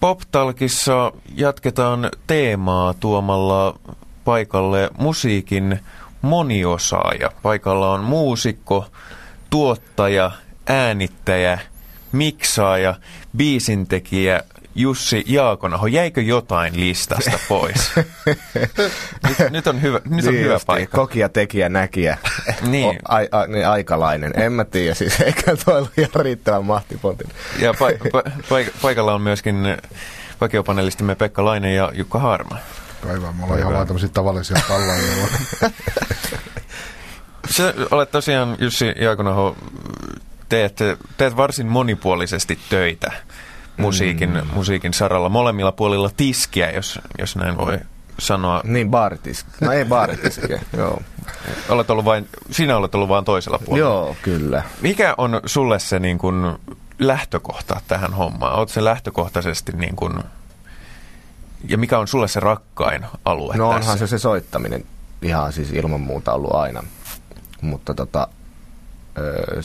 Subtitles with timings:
[0.00, 3.78] Poptalkissa jatketaan teemaa tuomalla
[4.24, 5.80] paikalle musiikin
[6.22, 7.30] moniosaaja.
[7.42, 8.86] Paikalla on muusikko,
[9.50, 10.30] tuottaja,
[10.66, 11.58] äänittäjä,
[12.12, 12.94] miksaaja,
[13.36, 14.40] biisintekijä
[14.74, 15.86] Jussi Jaakonaho.
[15.86, 17.92] Jäikö jotain listasta pois?
[19.28, 20.96] nyt, nyt on hyvä, nyt on Niin hyvä justi, paikka.
[20.96, 22.18] Kokija, tekijä, näkijä.
[22.62, 22.88] Niin.
[22.88, 24.32] O, ai, a, niin aikalainen.
[24.40, 27.28] En mä tiedä, siis eikä toi ollut ihan riittävän mahtipontin.
[27.58, 29.56] Ja pa- pa- paik- paikalla on myöskin
[30.40, 32.56] vakiopanelistimme Pekka Laine ja Jukka Harma.
[33.06, 35.28] Päivää, me ollaan ihan vaan tämmöisiä tavallisia tallaajia.
[37.50, 39.56] Sä olet tosiaan, Jussi Jaakonaho,
[40.48, 40.78] teet,
[41.16, 43.12] teet varsin monipuolisesti töitä
[43.78, 44.46] musiikin, mm.
[44.54, 47.78] musiikin saralla, molemmilla puolilla tiskiä, jos, jos näin voi
[48.18, 48.60] sanoa.
[48.64, 49.50] Niin, baaritiski.
[49.60, 50.46] No ei baaritiski,
[50.76, 51.02] joo.
[51.68, 53.88] Olet ollut vain, sinä olet ollut vain toisella puolella.
[53.88, 54.62] Joo, kyllä.
[54.80, 56.58] Mikä on sulle se niin kuin
[56.98, 58.54] lähtökohta tähän hommaan?
[58.54, 60.14] Oletko se lähtökohtaisesti niin kuin,
[61.68, 63.76] ja mikä on sulle se rakkain alue No tässä?
[63.80, 64.84] onhan se se soittaminen
[65.22, 66.82] ihan siis ilman muuta ollut aina.
[67.60, 68.28] Mutta tota,
[69.18, 69.62] öö,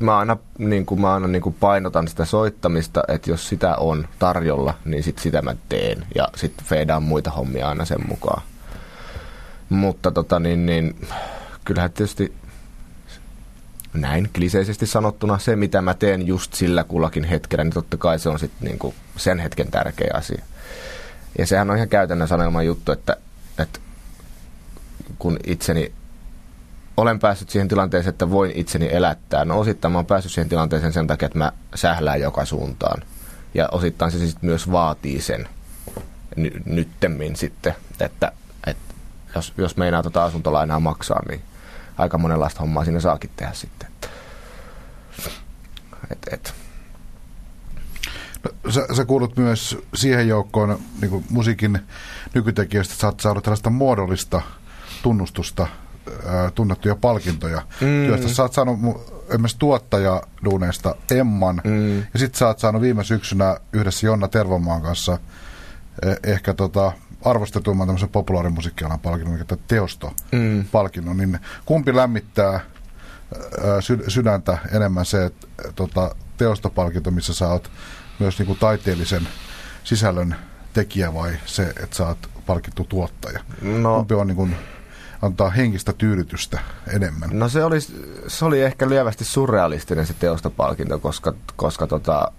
[0.00, 4.08] mä aina, niin kuin, mä aina niin kuin painotan sitä soittamista, että jos sitä on
[4.18, 6.06] tarjolla, niin sit sitä mä teen.
[6.14, 8.42] Ja sitten feedaan muita hommia aina sen mukaan.
[9.68, 11.06] Mutta tota niin, niin
[11.64, 12.34] kyllähän tietysti
[13.94, 18.28] näin kliseisesti sanottuna se, mitä mä teen just sillä kullakin hetkellä, niin totta kai se
[18.28, 20.42] on sitten niinku sen hetken tärkeä asia.
[21.38, 23.16] Ja sehän on ihan käytännön sanelma juttu, että,
[23.58, 23.78] että
[25.18, 25.92] kun itseni
[26.96, 29.44] olen päässyt siihen tilanteeseen, että voin itseni elättää.
[29.44, 33.02] No osittain mä oon päässyt siihen tilanteeseen sen takia, että mä sählään joka suuntaan.
[33.54, 35.48] Ja osittain se sitten myös vaatii sen
[36.36, 38.32] ny- nyttemmin sitten, että,
[38.66, 38.94] että
[39.34, 41.42] jos, jos meinaa tota asuntolainaa maksaa, niin
[41.98, 43.88] aika monenlaista hommaa siinä saakin tehdä sitten.
[46.10, 46.54] Et, et.
[48.44, 51.78] No, sä, sä kuulut myös siihen joukkoon niin musiikin
[52.34, 54.42] nykytekijöistä, että sä oot saanut tällaista muodollista
[55.02, 55.66] tunnustusta,
[56.54, 58.06] tunnettuja palkintoja mm.
[58.06, 58.28] työstä.
[58.28, 58.78] Sä oot saanut
[59.28, 61.98] esimerkiksi tuottajaduuneista Emman, mm.
[61.98, 65.18] ja sitten sä oot saanut viime syksynä yhdessä Jonna Tervomaan kanssa
[66.02, 66.92] eh, ehkä tota,
[67.24, 75.46] arvostetumman tämmöisen populaarimusiikkialan palkinnon, mikä teosto-palkinnon, niin kumpi lämmittää ää, sy- sydäntä enemmän se, että
[75.74, 77.70] tota, teostopalkinto, missä sä oot
[78.18, 79.28] myös niin kuin taiteellisen
[79.84, 80.36] sisällön
[80.72, 83.40] tekijä vai se, että sä oot palkittu tuottaja?
[83.62, 83.96] No.
[83.96, 84.56] Kumpi on niin kuin,
[85.22, 86.60] antaa henkistä tyydytystä
[86.94, 87.30] enemmän?
[87.32, 87.80] No se oli,
[88.26, 92.32] se oli ehkä lievästi surrealistinen se teostopalkinto, koska, koska tota,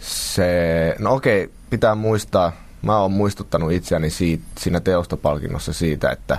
[0.00, 6.38] se, no okei, pitää muistaa, mä oon muistuttanut itseäni siitä, siinä teostopalkinnossa siitä, että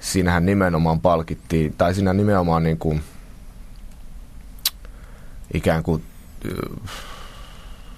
[0.00, 3.02] siinähän nimenomaan palkittiin, tai siinä nimenomaan niin kuin,
[5.54, 6.04] ikään kuin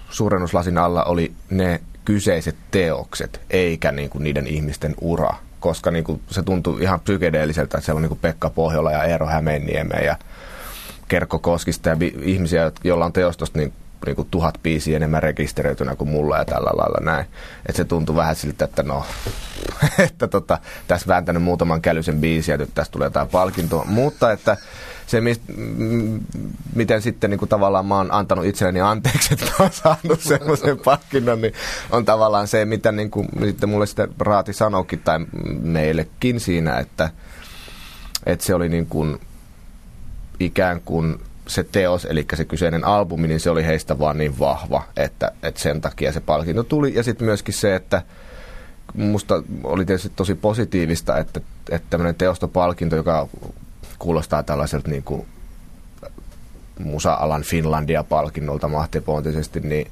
[0.09, 5.35] suurennuslasin alla oli ne kyseiset teokset, eikä niin kuin niiden ihmisten ura.
[5.59, 9.03] Koska niin kuin se tuntui ihan psykedeelliseltä, että siellä on niin kuin Pekka Pohjola ja
[9.03, 10.15] Eero Hämeenniemeä ja
[11.07, 13.73] Kerkko Koskista ja ihmisiä, joilla on teostosta niin,
[14.05, 17.25] niin kuin tuhat biisiä enemmän rekisteröitynä kuin mulla ja tällä lailla näin.
[17.65, 19.05] Että se tuntui vähän siltä, että no,
[19.99, 20.57] että tota,
[20.87, 23.85] tässä vääntänyt muutaman kälysen biisiä, nyt tästä tulee jotain palkintoa.
[23.85, 24.57] Mutta että
[25.07, 25.41] se, mist,
[26.75, 30.79] miten sitten niin kuin tavallaan mä oon antanut itselleni anteeksi, että mä oon saanut semmoisen
[30.79, 31.53] palkinnon, niin
[31.91, 35.19] on tavallaan se, mitä niin kuin, sitten mulle sitten Raati sanoikin tai
[35.61, 37.09] meillekin siinä, että,
[38.25, 39.19] että se oli niin kuin
[40.39, 44.83] ikään kuin se teos, eli se kyseinen albumi, niin se oli heistä vaan niin vahva,
[44.97, 46.95] että, että sen takia se palkinto tuli.
[46.95, 48.01] Ja sitten myöskin se, että
[48.93, 53.27] musta oli tietysti tosi positiivista, että, että tämmöinen teostopalkinto, joka
[53.99, 55.27] kuulostaa tällaiselta niin kuin
[56.79, 59.91] musa-alan Finlandia-palkinnolta mahtipontisesti, niin,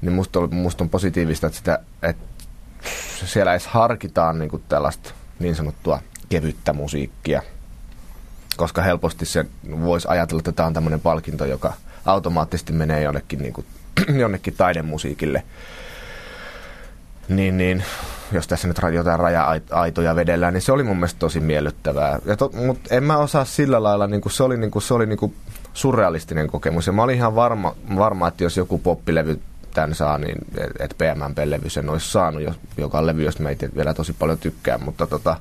[0.00, 2.24] niin musta, oli, musta on positiivista, että, sitä, että
[3.24, 7.42] siellä edes harkitaan niin kuin tällaista niin sanottua kevyttä musiikkia,
[8.56, 9.46] koska helposti se
[9.80, 11.72] voisi ajatella, että tämä on tämmöinen palkinto, joka
[12.04, 13.66] automaattisesti menee jonnekin, niin kuin,
[14.22, 15.42] jonnekin taidemusiikille.
[17.28, 17.84] Niin, niin
[18.32, 22.18] jos tässä nyt jotain raja-aitoja vedellään, niin se oli mun mielestä tosi miellyttävää.
[22.38, 25.06] To, mutta en mä osaa sillä lailla, niin kuin se oli, niin kuin, se oli
[25.06, 25.34] niin kuin
[25.74, 26.86] surrealistinen kokemus.
[26.86, 29.40] Ja mä olin ihan varma, varma että jos joku poppilevy
[29.74, 30.38] tämän saa, niin
[30.78, 34.82] että PMMP-levy sen olisi saanut, jos, joka on levy, josta mä vielä tosi paljon tykkään.
[34.84, 35.36] Mutta tota,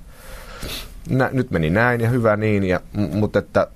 [1.10, 3.68] nä, nyt meni näin ja hyvä niin, ja, mutta että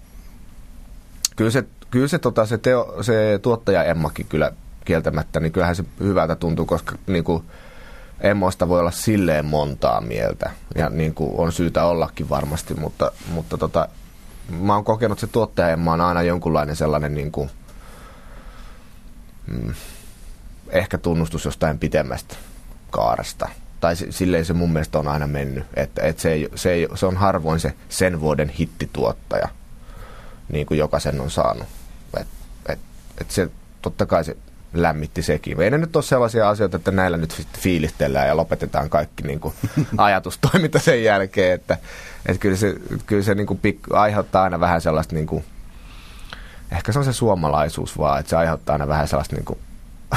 [1.35, 4.51] kyllä se, kyllä se, tota, se, teo, se tuottaja Emmakin kyllä
[4.85, 7.43] kieltämättä, niin kyllähän se hyvältä tuntuu, koska niin kuin,
[8.21, 13.57] Emmoista voi olla silleen montaa mieltä, ja niin kuin on syytä ollakin varmasti, mutta, mutta
[13.57, 13.87] tota,
[14.59, 17.49] mä oon kokenut, se tuottaja Emma on aina jonkunlainen sellainen niin kuin,
[19.47, 19.73] mm,
[20.69, 22.35] ehkä tunnustus jostain pitemmästä
[22.89, 23.49] kaaresta.
[23.79, 27.05] Tai silleen se mun mielestä on aina mennyt, että, että se, ei, se, ei, se
[27.05, 29.47] on harvoin se sen vuoden hittituottaja,
[30.49, 31.67] niin kuin jokaisen on saanut.
[32.19, 32.27] Et,
[32.69, 32.79] et,
[33.21, 33.49] et se,
[33.81, 34.37] totta kai se
[34.73, 35.61] lämmitti sekin.
[35.61, 39.53] Ei ne nyt ole sellaisia asioita, että näillä nyt fiilistellään ja lopetetaan kaikki niin kuin
[39.97, 41.53] ajatustoiminta sen jälkeen.
[41.53, 41.77] Että,
[42.25, 42.75] että kyllä se,
[43.05, 45.45] kyllä se niin kuin pik, aiheuttaa aina vähän sellaista, niin kuin,
[46.71, 49.59] ehkä se on se suomalaisuus vaan, että se aiheuttaa aina vähän sellaista niin kuin,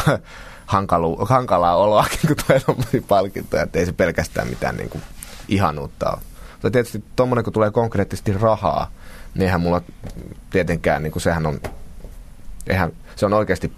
[0.67, 5.03] hankalu, hankalaa oloakin, kun tulee tuommoisia palkintoja, että ei se pelkästään mitään niin kuin,
[5.49, 6.19] ihanuutta ole.
[6.53, 8.91] Mutta tietysti tuommoinen, kun tulee konkreettisesti rahaa,
[9.35, 9.83] niin eihän mulla
[10.51, 11.61] tietenkään, niin kuin sehän on,
[12.67, 13.73] eihän, se on oikeasti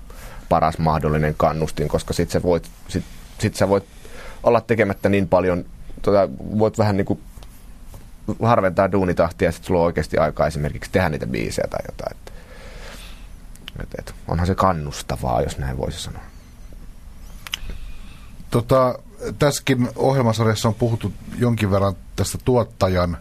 [0.49, 3.05] paras mahdollinen kannustin, koska sit sä voit, sit,
[3.39, 3.85] sit sä voit
[4.43, 5.65] olla tekemättä niin paljon,
[6.03, 6.29] tota,
[6.59, 7.21] voit vähän niin kuin
[8.43, 12.17] harventaa duunitahtia ja sitten sulla on oikeasti aikaa esimerkiksi tehdä niitä biisejä tai jotain.
[12.17, 12.33] Et,
[13.83, 16.23] et, et, onhan se kannustavaa, jos näin voisi sanoa.
[18.51, 18.99] Tota,
[19.39, 23.19] tässäkin ohjelmasarjassa on puhuttu jonkin verran tästä tuottajan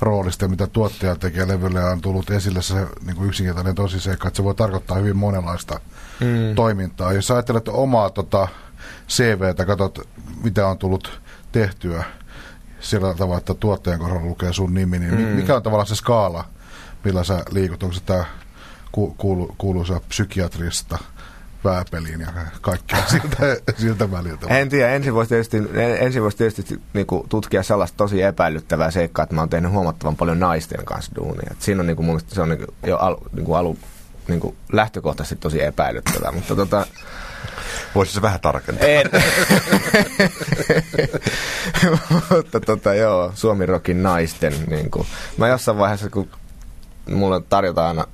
[0.00, 4.44] roolista mitä tuottaja tekee levylle on tullut esille se niin kuin yksinkertainen tosiseikka, että se
[4.44, 5.80] voi tarkoittaa hyvin monenlaista
[6.20, 6.54] mm.
[6.54, 7.12] toimintaa.
[7.12, 8.48] Jos ajattelet omaa tota,
[9.08, 10.08] CVtä, katsot
[10.44, 11.20] mitä on tullut
[11.52, 12.04] tehtyä
[12.80, 15.20] sillä tavalla, että tuottajan kohdalla lukee sun nimi, niin mm.
[15.20, 16.44] mikä on tavallaan se skaala,
[17.04, 17.82] millä sä liikut?
[17.82, 18.24] Onko se tämä
[18.92, 20.98] ku, kuulu, kuuluisa psykiatrista
[21.64, 22.28] vääpeliin ja
[22.60, 24.46] kaikkea siltä, siltä väliltä.
[24.58, 25.56] En tiedä, ensin voisi tietysti,
[25.98, 30.16] ensin voisi tietysti niin kuin, tutkia sellaista tosi epäilyttävää seikkaa, että mä oon tehnyt huomattavan
[30.16, 31.48] paljon naisten kanssa duunia.
[31.50, 33.78] Et siinä on niin kuin, mun se on niin kuin, jo al, niin kuin alu,
[34.28, 36.86] niin kuin lähtökohtaisesti tosi epäilyttävää, mutta tota...
[37.94, 38.88] Voisi se vähän tarkentaa.
[38.88, 39.10] En.
[42.30, 44.52] mutta tota, joo, Suomi Rockin naisten.
[44.66, 45.06] Niin kuin.
[45.36, 46.28] Mä jossain vaiheessa, kun
[47.10, 48.06] mulle tarjotaan aina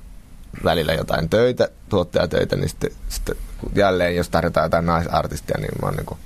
[0.63, 3.35] välillä jotain töitä, tuottajatöitä, niin sitten, sitten
[3.75, 6.19] jälleen, jos tarjotaan jotain naisartistia, niin mä oon niin kuin,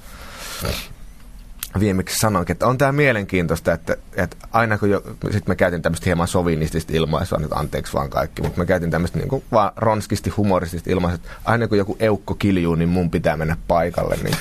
[1.80, 6.06] viimeksi sanoinkin, että on tämä mielenkiintoista, että, että aina kun jo, sit mä käytin tämmöistä
[6.06, 10.30] hieman sovinistista ilmaisua, nyt anteeksi vaan kaikki, mutta mä käytin tämmöistä niin kuin vaan ronskisti
[10.30, 14.38] humoristista ilmaisua, että aina kun joku eukko kiljuu, niin mun pitää mennä paikalle, niin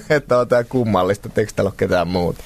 [0.16, 2.44] että on tämä kummallista, eikö täällä ole ketään muuta.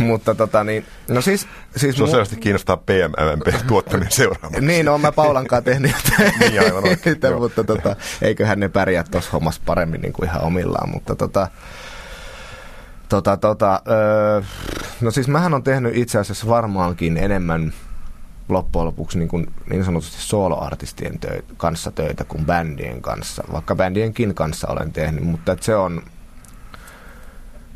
[0.00, 1.46] Mutta tota niin, no siis...
[1.76, 4.60] siis Se on selvästi kiinnostaa PMMP tuottamien seuraamassa.
[4.60, 5.96] niin, no mä Paulan kanssa tehnyt
[6.40, 10.90] niin, aivan oikein, mutta tota, eiköhän ne pärjää tuossa hommassa paremmin niin kuin ihan omillaan,
[10.90, 11.48] mutta tota...
[13.08, 14.42] Tota, tota, öö,
[15.00, 17.72] no siis mähän on tehnyt itse asiassa varmaankin enemmän
[18.48, 24.34] loppujen lopuksi niin, kuin niin sanotusti soloartistien töitä, kanssa töitä kuin bändien kanssa, vaikka bändienkin
[24.34, 26.02] kanssa olen tehnyt, mutta se on,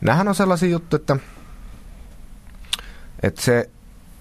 [0.00, 1.16] nämähän on sellaisia juttuja, että
[3.22, 3.70] että se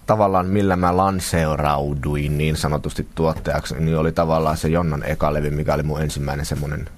[0.06, 5.74] tavallaan, millä mä lanseerauduin niin sanotusti tuottajaksi, niin oli tavallaan se Jonnan eka levy, mikä
[5.74, 6.88] oli mun ensimmäinen semmoinen,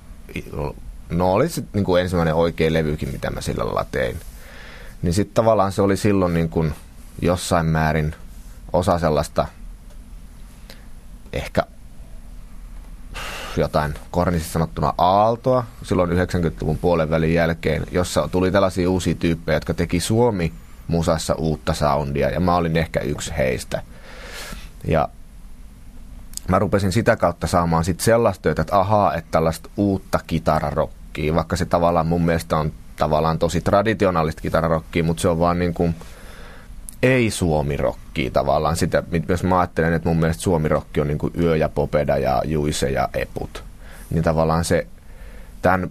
[1.09, 4.17] no oli se niin kuin ensimmäinen oikea levykin, mitä mä sillä lailla tein.
[5.03, 6.75] Niin sitten tavallaan se oli silloin niin kuin
[7.23, 8.15] jossain määrin
[8.73, 9.47] osa sellaista
[11.33, 11.63] ehkä
[13.57, 19.75] jotain kornisesti sanottuna aaltoa silloin 90-luvun puolen välin jälkeen, jossa tuli tällaisia uusia tyyppejä, jotka
[19.75, 20.53] teki Suomi
[20.89, 23.83] musassa uutta soundia ja mä olin ehkä yksi heistä.
[24.85, 25.09] Ja
[26.49, 31.57] mä rupesin sitä kautta saamaan sitten sellaista työtä, että ahaa, että tällaista uutta kitararokkia, vaikka
[31.57, 35.95] se tavallaan mun mielestä on tavallaan tosi traditionaalista kitararokkia, mutta se on vaan niin kuin
[37.03, 38.77] ei suomirokkia tavallaan.
[38.77, 42.43] Sitä, jos mä ajattelen, että mun mielestä suomirokki on niin kuin Yö ja Popeda ja
[42.45, 43.65] Juise ja Eput,
[44.11, 44.87] niin tavallaan se
[45.63, 45.91] tämän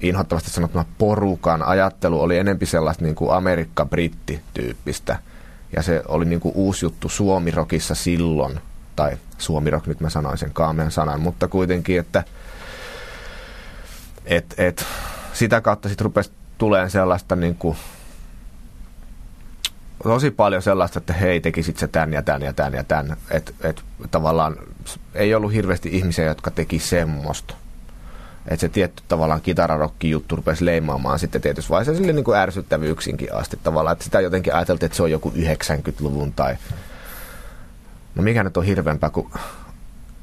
[0.00, 5.18] inhottavasti sanottuna porukan ajattelu oli enempi sellaista niin kuin Amerikka-britti-tyyppistä.
[5.76, 8.60] Ja se oli niin kuin uusi juttu suomirokissa silloin,
[8.96, 12.24] tai suomirok, nyt mä sanoin sen kaamean sanan, mutta kuitenkin, että
[14.26, 14.84] et, et,
[15.32, 17.76] sitä kautta sitten rupesi tulemaan sellaista niin kuin,
[20.02, 23.16] tosi paljon sellaista, että hei, tekisit se tän ja tän ja tän ja tän.
[23.30, 24.56] Että et, tavallaan
[25.14, 27.54] ei ollut hirveästi ihmisiä, jotka teki semmoista
[28.48, 33.34] että se tietty tavallaan kitararokki juttu rupesi leimaamaan sitten tietysti vaiheessa sille niin kuin ärsyttävyyksinkin
[33.34, 36.56] asti tavallaan, että sitä jotenkin ajateltiin, että se on joku 90-luvun tai
[38.14, 39.30] no mikä nyt on hirveämpää kuin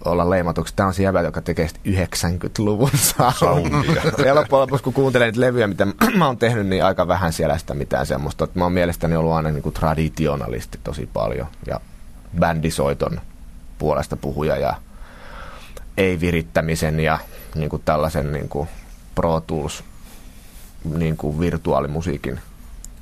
[0.06, 0.74] olla leimatuksi.
[0.76, 2.92] Tämä on se jäbä, joka tekee 90-luvun
[3.40, 4.02] soundia.
[4.26, 7.58] ja loppujen lopuksi, kun kuuntelen niitä levyjä, mitä mä oon tehnyt, niin aika vähän siellä
[7.58, 8.48] sitä mitään semmoista.
[8.54, 11.80] Mä oon mielestäni ollut aina niin kuin traditionalisti tosi paljon ja
[12.40, 13.22] bändisoiton
[13.78, 14.74] puolesta puhuja ja
[15.98, 17.20] ei-virittämisen ja
[17.56, 18.68] niin kuin tällaisen niin kuin
[19.16, 19.84] Pro Tools
[20.96, 22.40] niin kuin virtuaalimusiikin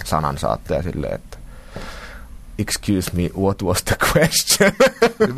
[0.05, 1.37] sanansaattaja silleen, että
[2.59, 4.71] excuse me, what was the question?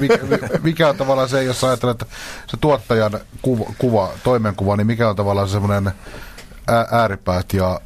[0.00, 2.04] mikä, mikä, mikä on tavallaan se, jos ajattelet
[2.46, 5.92] se tuottajan kuva, kuva toimenkuva, niin mikä on tavallaan se semmoinen
[6.90, 7.80] ääripäät ja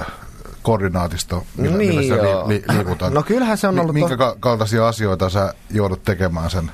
[0.00, 0.06] äh,
[0.62, 2.48] koordinaatisto, millä, Niin millä se joo.
[2.48, 3.14] li, li, liikutaan.
[3.14, 6.70] No kyllähän se on ollut Minkä to- ka- kaltaisia asioita sä joudut tekemään sen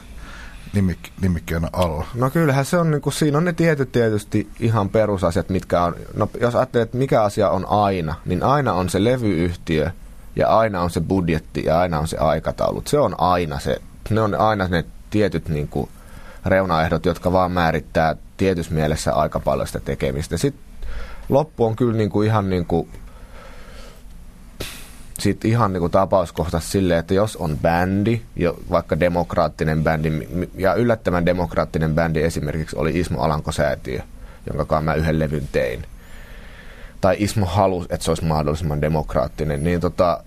[0.74, 2.06] nimik- nimikkeen alla?
[2.14, 5.94] No kyllähän se on, niin kuin, siinä on ne tietyt tietysti ihan perusasiat, mitkä on,
[6.16, 9.90] no jos ajattelet, että mikä asia on aina, niin aina on se levyyhtiö
[10.36, 12.86] ja aina on se budjetti ja aina on se aikataulut.
[12.86, 13.76] Se on aina se,
[14.10, 15.88] ne on aina ne tietyt niin kuin,
[16.46, 20.36] reunaehdot, jotka vaan määrittää tietyssä mielessä aika paljon sitä tekemistä.
[20.36, 20.64] Sitten
[21.28, 22.88] loppu on kyllä niin kuin, ihan niin kuin,
[25.18, 30.74] sitten ihan niin kuin tapauskohtaisesti silleen, että jos on bändi, jo, vaikka demokraattinen bändi, ja
[30.74, 34.02] yllättävän demokraattinen bändi esimerkiksi oli Ismo Alanko-säätiö,
[34.54, 35.84] jonka mä yhden levyn tein.
[37.00, 40.24] Tai Ismo halusi, että se olisi mahdollisimman demokraattinen, niin tota,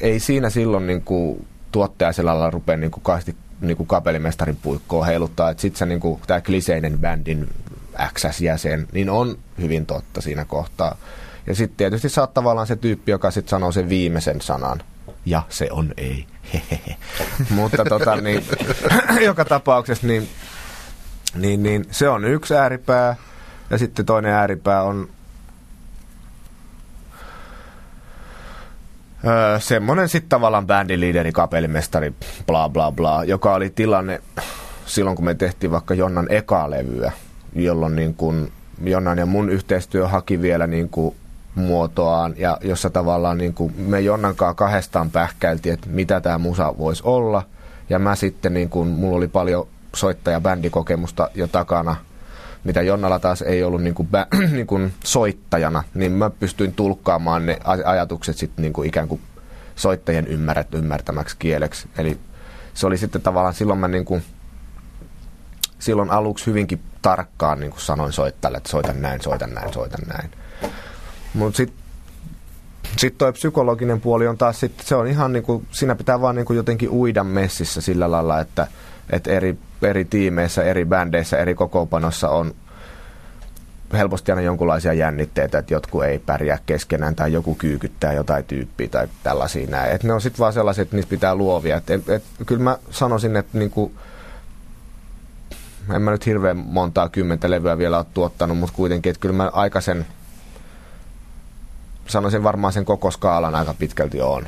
[0.00, 4.56] ei siinä silloin niin kuin tuottaja sillä lailla rupea niin kuin kaasti niin kuin kapelimestarin
[4.56, 7.48] puikkoa heiluttaa, että sitten niin tämä kliseinen bändin
[8.14, 10.96] XS-jäsen, niin on hyvin totta siinä kohtaa.
[11.48, 14.82] Ja sitten tietysti sä oot tavallaan se tyyppi, joka sitten sanoo sen viimeisen sanan.
[15.26, 16.26] Ja se on ei.
[17.50, 18.44] Mutta tota, niin,
[19.20, 20.28] joka tapauksessa niin,
[21.34, 23.16] niin, niin, se on yksi ääripää.
[23.70, 25.08] Ja sitten toinen ääripää on
[29.26, 32.14] Öö, semmoinen sitten tavallaan bändiliideri, kapellimestari,
[32.46, 34.22] bla bla bla, joka oli tilanne
[34.86, 37.12] silloin, kun me tehtiin vaikka Jonnan ekaa levyä,
[37.54, 38.52] jolloin niin kun
[38.82, 41.16] Jonnan ja mun yhteistyö haki vielä niin kuin
[41.60, 46.78] muotoaan ja jossa tavallaan niin kuin me Jonnan kanssa kahdestaan pähkäiltiin, että mitä tämä musa
[46.78, 47.42] voisi olla.
[47.90, 51.96] Ja mä sitten, niin kuin, mulla oli paljon soittaja-bändikokemusta jo takana,
[52.64, 57.46] mitä Jonnalla taas ei ollut niin kuin, bä, niin kuin soittajana, niin mä pystyin tulkkaamaan
[57.46, 59.20] ne aj- ajatukset sitten niin kuin ikään kuin
[59.76, 61.88] soittajien ymmärrät, ymmärtämäksi kieleksi.
[61.98, 62.18] Eli
[62.74, 64.22] se oli sitten tavallaan silloin mä niin kuin,
[65.78, 70.30] silloin aluksi hyvinkin tarkkaan niin kuin sanoin soittajalle, että soitan näin, soitan näin, soitan näin.
[71.34, 71.88] Mutta sitten
[72.96, 76.52] sitten toi psykologinen puoli on taas sit, se on ihan niinku, siinä pitää vaan niinku
[76.52, 78.66] jotenkin uida messissä sillä lailla, että,
[79.10, 82.54] että eri, eri tiimeissä, eri bändeissä, eri kokoopanossa on
[83.92, 89.08] helposti aina jonkunlaisia jännitteitä, että jotkut ei pärjää keskenään tai joku kyykyttää jotain tyyppiä tai
[89.22, 89.92] tällaisia näin.
[89.92, 91.76] Et ne on sitten vaan sellaiset, että niistä pitää luovia.
[91.76, 93.92] Et, et, et, kyllä mä sanoisin, että niinku,
[95.94, 99.50] en mä nyt hirveän montaa kymmentä levyä vielä ole tuottanut, mutta kuitenkin, että kyllä mä
[99.52, 100.06] aikaisen
[102.08, 104.46] sanoisin varmaan sen koko skaalan aika pitkälti on,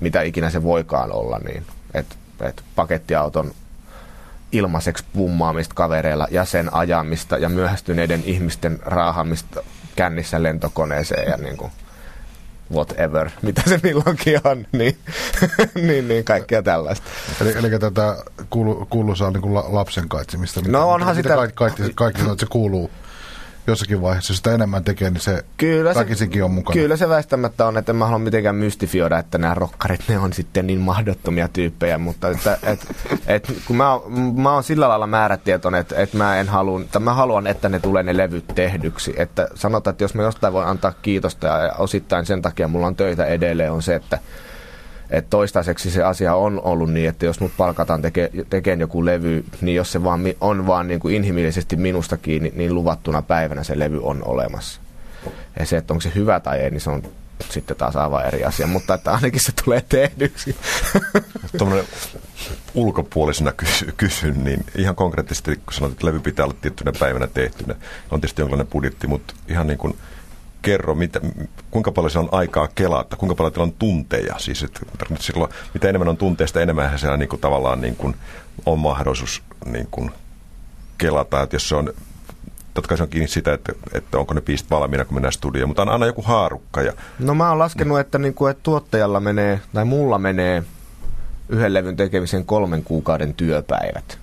[0.00, 3.50] mitä ikinä se voikaan olla, niin että et pakettiauton
[4.52, 9.62] ilmaiseksi pummaamista kavereilla ja sen ajamista ja myöhästyneiden ihmisten raahamista
[9.96, 11.70] kännissä lentokoneeseen ja niin kuin
[12.72, 14.98] whatever, mitä se milloinkin on, niin,
[15.86, 17.06] niin, niin kaikkea tällaista.
[17.40, 18.16] Eli, eli tätä
[18.50, 20.60] kuulu, kuuluisaa niin kuin la, lapsen kaitsemista.
[20.60, 22.90] mitä- No onhan mitä sitä- Kaikki, kaikki, kaikki sanoo, että se kuuluu
[23.70, 24.34] jossakin vaiheessa.
[24.34, 26.74] Sitä enemmän tekee, niin se Kyllä se, väkisinkin on mukana.
[26.74, 30.32] Kyllä se väistämättä on, että en mä halua mitenkään mystifioida, että nämä rokkarit, ne on
[30.32, 32.86] sitten niin mahdottomia tyyppejä, mutta että, et,
[33.26, 33.84] et, kun mä,
[34.36, 37.80] mä oon sillä lailla määrätietoinen, että, että mä en halua, että mä haluan, että ne
[37.80, 39.14] tulee ne levyt tehdyksi.
[39.16, 42.96] Että sanotaan, että jos mä jostain voin antaa kiitosta ja osittain sen takia mulla on
[42.96, 44.18] töitä edelleen, on se, että
[45.10, 49.44] että toistaiseksi se asia on ollut niin, että jos mut palkataan teke, tekemään joku levy,
[49.60, 53.78] niin jos se vaan on vaan niin kuin inhimillisesti minusta kiinni, niin luvattuna päivänä se
[53.78, 54.80] levy on olemassa.
[55.58, 57.02] Ja se, että onko se hyvä tai ei, niin se on
[57.50, 60.56] sitten taas aivan eri asia, mutta että ainakin se tulee tehdyksi.
[61.58, 61.86] Tuommoinen
[62.74, 67.74] ulkopuolisena kysy, kysyn, niin ihan konkreettisesti, kun sanoit, että levy pitää olla tiettynä päivänä tehtynä,
[68.10, 69.96] on tietysti jonkinlainen budjetti, mutta ihan niin kuin
[70.68, 71.20] kerro, mitä,
[71.70, 75.50] kuinka paljon se on aikaa kelata, kuinka paljon teillä on tunteja, siis että tarkoitan silloin,
[75.74, 78.14] mitä enemmän on tunteista, enemmän siellä niin kuin tavallaan niin kuin
[78.66, 80.10] on mahdollisuus niin kuin
[80.98, 81.92] kelata, että jos se on
[82.74, 85.68] totta kai se on kiinni sitä, että, että onko ne biisit valmiina, kun mennään studioon,
[85.68, 86.82] mutta on aina joku haarukka.
[86.82, 90.62] Ja, No mä oon laskenut, että, niin kuin, että tuottajalla menee, tai mulla menee
[91.48, 94.18] yhden levyn tekemisen kolmen kuukauden työpäivät,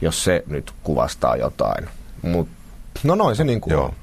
[0.00, 1.88] jos se nyt kuvastaa jotain.
[2.22, 2.48] Mut,
[3.04, 3.94] no noin se niin kuin Joo.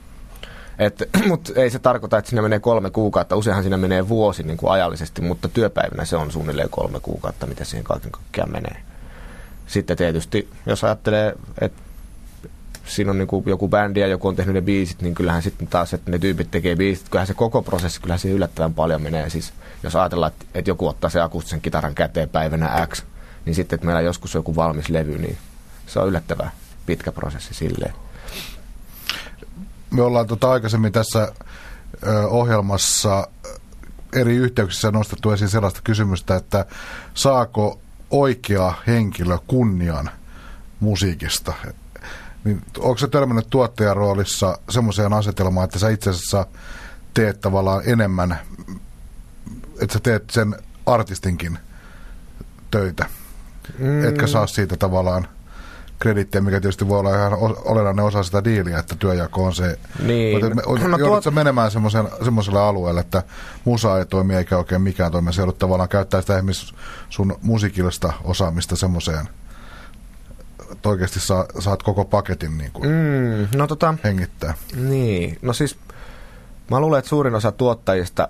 [1.27, 3.35] Mutta ei se tarkoita, että siinä menee kolme kuukautta.
[3.35, 7.65] Useinhan siinä menee vuosi niin kuin ajallisesti, mutta työpäivinä se on suunnilleen kolme kuukautta, mitä
[7.65, 8.77] siihen kaiken kaikkiaan menee.
[9.67, 11.81] Sitten tietysti, jos ajattelee, että
[12.85, 15.67] siinä on niin kuin joku bändi ja joku on tehnyt ne biisit, niin kyllähän sitten
[15.67, 19.29] taas, että ne tyypit tekee biisit, kyllähän se koko prosessi, kyllähän se yllättävän paljon menee.
[19.29, 19.53] Siis
[19.83, 23.03] jos ajatellaan, että, että joku ottaa se akustisen kitaran käteen päivänä X,
[23.45, 25.37] niin sitten, että meillä on joskus joku valmis levy, niin
[25.87, 26.51] se on yllättävän
[26.85, 27.93] pitkä prosessi silleen.
[29.93, 31.31] Me ollaan tota aikaisemmin tässä
[32.07, 33.27] ö, ohjelmassa
[34.13, 36.65] eri yhteyksissä nostettu esiin sellaista kysymystä, että
[37.13, 37.79] saako
[38.11, 40.09] oikea henkilö kunnian
[40.79, 41.53] musiikista?
[42.43, 46.45] Niin onko se törmännyt tuottajan roolissa semmoiseen asetelmaan, että sä itse asiassa
[47.13, 48.39] teet tavallaan enemmän,
[49.79, 51.59] että sä teet sen artistinkin
[52.71, 53.05] töitä,
[53.79, 54.05] mm.
[54.05, 55.27] etkä saa siitä tavallaan
[56.03, 57.33] kredittiä, mikä tietysti voi olla ihan
[57.65, 59.79] olennainen osa sitä diiliä, että työjako on se.
[60.03, 60.45] Niin.
[60.67, 61.35] Mutta no, joudutko tuot...
[61.35, 61.71] menemään
[62.23, 63.23] semmoiselle alueelle, että
[63.65, 65.33] musa ei toimi eikä oikein mikään toimi.
[65.33, 66.75] Se joudut tavallaan käyttää sitä esimerkiksi
[67.09, 69.29] sun musiikillista osaamista semmoiseen,
[70.71, 74.53] että oikeasti saa, saat koko paketin niin kuin mm, no tota, hengittää.
[74.75, 75.77] Niin, no siis
[76.71, 78.27] mä luulen, että suurin osa tuottajista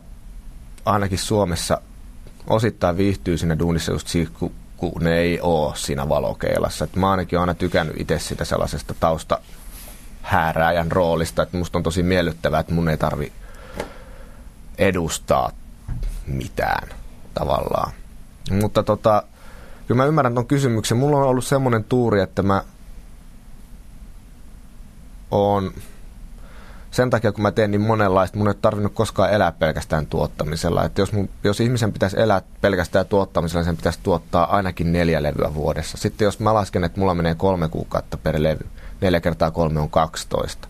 [0.85, 1.81] ainakin Suomessa
[2.47, 4.51] osittain viihtyy siinä duunissa just siitä, kun
[4.91, 6.85] kun ne ei ole siinä valokeilassa.
[6.85, 9.39] Et mä ainakin olen aina tykännyt itse sitä sellaisesta tausta
[10.21, 13.31] häärääjän roolista, että musta on tosi miellyttävää, että mun ei tarvi
[14.77, 15.51] edustaa
[16.27, 16.89] mitään
[17.33, 17.91] tavallaan.
[18.51, 19.23] Mutta tota,
[19.87, 20.97] kyllä mä ymmärrän ton kysymyksen.
[20.97, 22.63] Mulla on ollut semmoinen tuuri, että mä
[25.31, 25.73] oon
[26.93, 30.85] sen takia, kun mä teen niin monenlaista, mun ei tarvinnut koskaan elää pelkästään tuottamisella.
[30.85, 35.53] Että jos, mun, jos ihmisen pitäisi elää pelkästään tuottamisella, sen pitäisi tuottaa ainakin neljä levyä
[35.53, 35.97] vuodessa.
[35.97, 38.65] Sitten jos mä lasken, että mulla menee kolme kuukautta per levy,
[39.01, 40.67] neljä kertaa kolme on 12.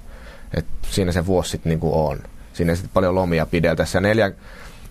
[0.53, 2.19] Et siinä se vuosi sitten niinku on.
[2.53, 3.97] Siinä sitten paljon lomia pideltäessä.
[3.97, 4.31] Ja neljä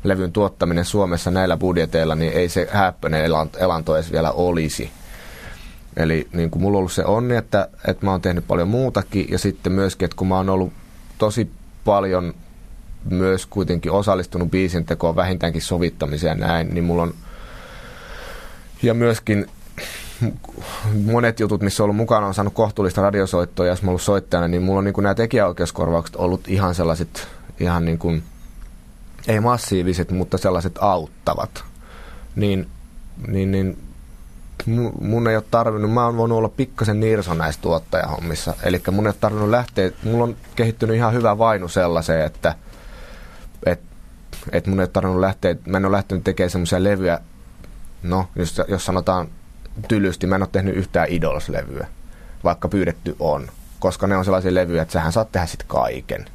[0.05, 3.25] levyn tuottaminen Suomessa näillä budjeteilla, niin ei se häppöinen
[3.59, 4.91] elanto edes vielä olisi.
[5.97, 9.27] Eli niin kuin mulla on ollut se onni, että, että mä oon tehnyt paljon muutakin
[9.31, 10.73] ja sitten myöskin, että kun mä oon ollut
[11.23, 11.51] tosi
[11.85, 12.35] paljon
[13.11, 17.15] myös kuitenkin osallistunut biisin tekoon, vähintäänkin sovittamiseen näin, niin mulla on
[18.83, 19.47] ja myöskin
[21.05, 24.49] monet jutut, missä on ollut mukana, on saanut kohtuullista radiosoittoa, ja jos mä ollut soittajana,
[24.49, 27.29] niin mulla on niin kuin nämä tekijäoikeuskorvaukset ollut ihan sellaiset,
[27.61, 28.23] ihan niin kuin,
[29.29, 31.65] ei massiiviset, mutta sellaiset auttavat.
[32.37, 32.69] Niin,
[33.27, 33.79] niin, niin
[35.01, 38.55] mun ei ole tarvinnut, mä oon voinut olla pikkasen nirso näissä tuottajahommissa.
[38.63, 42.55] Eli mun ei ole tarvinnut lähteä, mulla on kehittynyt ihan hyvä vainu sellaiseen, että
[43.67, 43.81] et,
[44.53, 47.21] et mun ei ole tarvinnut lähteä, mä en ole lähtenyt tekemään semmoisia levyjä,
[48.03, 49.29] no jos, jos sanotaan
[49.89, 51.87] tylysti, mä en ole tehnyt yhtään Idols-levyä,
[52.45, 53.49] vaikka pyydetty on.
[53.79, 56.27] Koska ne on sellaisia levyjä, että sähän saat tehdä sitten kaiken.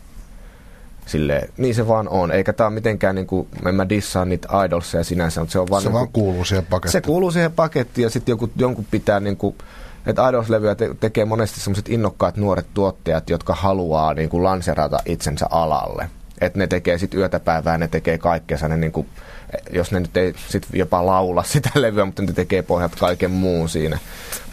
[1.08, 2.32] Sille, niin se vaan on.
[2.32, 5.82] Eikä tämä mitenkään, niin kuin, en mä dissaa niitä idolsia sinänsä, mutta se on vaan...
[5.82, 6.92] Se niin vaan kuuluu siihen pakettiin.
[6.92, 9.56] Se kuuluu siihen pakettiin ja sitten joku, jonkun pitää niin kuin,
[10.06, 15.46] että Idols-levyä te- tekee monesti sellaiset innokkaat nuoret tuottajat, jotka haluaa niin kuin lanserata itsensä
[15.50, 16.10] alalle.
[16.42, 19.08] Että ne tekee sitten yötä päivää, ne tekee kaikkea, ne niin kuin,
[19.72, 23.70] jos ne nyt ei sit jopa laula sitä levyä, mutta ne tekee pohjat kaiken muun
[23.70, 24.00] siinä.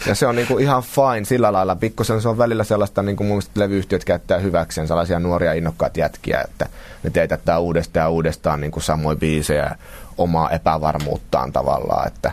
[0.07, 1.77] Ja se on niinku ihan fine sillä lailla.
[1.77, 5.97] Pikkusen se on välillä sellaista, niin kuin mun mielestä levyyhtiöt käyttää hyväkseen sellaisia nuoria innokkaat
[5.97, 6.67] jätkiä, että
[7.03, 9.77] ne teetättää uudestaan ja uudestaan niin kuin samoin biisejä
[10.19, 12.33] omaa epävarmuuttaan tavallaan, että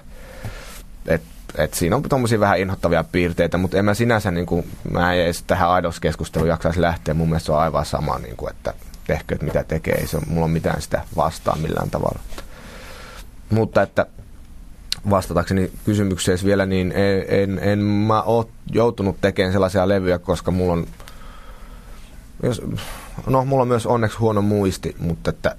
[1.08, 1.22] et,
[1.58, 5.20] et siinä on tuommoisia vähän inhottavia piirteitä, mutta en mä sinänsä, niin kuin, mä en
[5.20, 7.14] edes tähän aidoskeskusteluun jaksaisi lähteä.
[7.14, 8.74] Mun mielestä se on aivan sama, niin kuin, että
[9.08, 9.94] tehkö, että mitä tekee.
[9.94, 12.20] Ei se on, mulla on mitään sitä vastaan millään tavalla.
[13.50, 14.06] Mutta että
[15.10, 20.74] vastatakseni kysymykseen vielä, niin en, en, en mä ole joutunut tekemään sellaisia levyjä, koska mulla
[20.74, 20.88] on,
[22.44, 22.62] jos,
[23.28, 25.56] no mulla on myös onneksi huono muisti, mutta että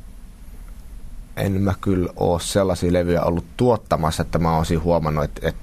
[1.37, 5.63] en mä kyllä ole sellaisia levyjä ollut tuottamassa, että mä olisin huomannut, että, että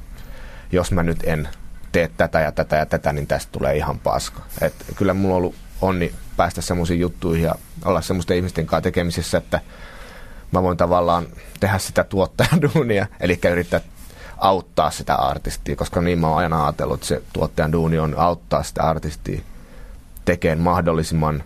[0.72, 1.50] jos mä nyt en
[1.92, 4.42] tee tätä ja tätä ja tätä, niin tästä tulee ihan paska.
[4.62, 9.38] Et kyllä mulla on ollut onni päästä semmoisiin juttuihin ja olla semmoisten ihmisten kanssa tekemisissä,
[9.38, 9.62] että
[10.52, 11.28] mä voin tavallaan
[11.60, 13.82] tehdä sitä tuottajan duunia, eli yrittää
[14.38, 18.63] auttaa sitä artistia, koska niin mä oon aina ajatellut, että se tuottajan duuni on auttaa
[18.63, 19.41] sitä artistia
[20.25, 21.43] tekemään mahdollisimman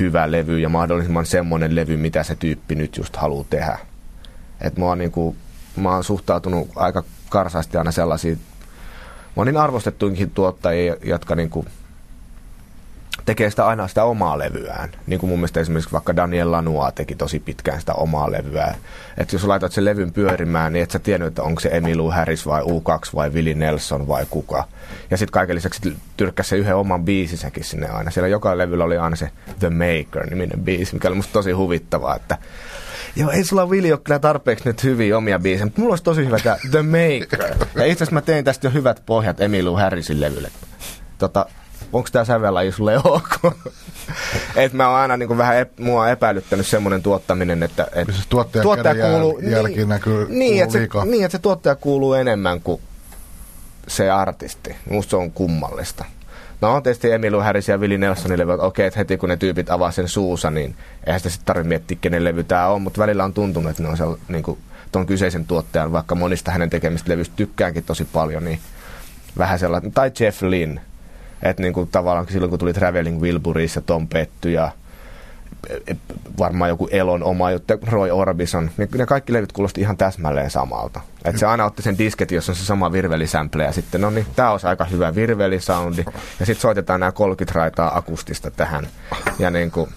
[0.00, 3.78] hyvä levy ja mahdollisimman semmoinen levy, mitä se tyyppi nyt just haluaa tehdä.
[4.60, 5.36] Et mä oon, niinku,
[5.76, 8.40] mä oon suhtautunut aika karsaasti aina sellaisiin,
[9.44, 11.64] niin arvostettuinkin tuottajia, jotka niinku
[13.28, 14.90] tekee sitä aina sitä omaa levyään.
[15.06, 18.74] Niin kuin mun mielestä esimerkiksi vaikka Daniel Lanua teki tosi pitkään sitä omaa levyä.
[19.16, 22.46] Että jos laitat sen levyn pyörimään, niin et sä tiennyt, että onko se Emilu Harris
[22.46, 24.64] vai U2 vai Willie Nelson vai kuka.
[25.10, 28.10] Ja sitten kaiken lisäksi tyrkkäsi se yhden oman biisisäkin sinne aina.
[28.10, 32.38] Siellä joka levyllä oli aina se The Maker-niminen biisi, mikä oli musta tosi huvittavaa, että
[33.16, 36.26] Joo, ei sulla Willi ole kyllä tarpeeksi nyt hyviä omia biisejä, mutta mulla olisi tosi
[36.26, 37.54] hyvä tämä The Maker.
[37.74, 40.50] Ja itse asiassa mä tein tästä jo hyvät pohjat Emilu Harrisin levylle.
[41.18, 41.46] Tota,
[41.92, 43.56] onko tämä sävellaji sulle ok?
[44.56, 48.08] et mä oon aina niin kuin vähän ep, mua on epäilyttänyt semmoinen tuottaminen, että et
[48.12, 51.74] siis tuottaja, tuottaja kuuluu, jäl, jälki niin, näkyy niin, että se, niin, että se tuottaja
[51.74, 52.82] kuuluu enemmän kuin
[53.88, 54.76] se artisti.
[54.90, 56.04] Musta se on kummallista.
[56.60, 59.36] No on tietysti Emilu Harris ja Willie Nelsonin levy, että okei, että heti kun ne
[59.36, 63.00] tyypit avaa sen suussa, niin eihän sitä sitten tarvitse miettiä, kenen levy tämä on, mutta
[63.00, 64.58] välillä on tuntunut, että ne on se, niin kuin,
[64.92, 68.60] ton kyseisen tuottajan, vaikka monista hänen tekemistä levyistä tykkäänkin tosi paljon, niin
[69.38, 70.80] vähän sellainen, tai Jeff Lynn,
[71.42, 74.70] että niin kuin tavallaan silloin kun tuli Traveling Wilburys ja Tom Petty ja
[76.38, 81.00] varmaan joku Elon oma juttu, Roy Orbison, niin ne kaikki levyt kuulosti ihan täsmälleen samalta.
[81.24, 84.26] Et se aina otti sen disket, jossa on se sama virvelisämple ja sitten, no niin,
[84.36, 86.04] tää olisi aika hyvä virvelisoundi.
[86.40, 88.88] Ja sitten soitetaan nämä 30 raitaa akustista tähän.
[89.38, 89.90] Ja niin kuin,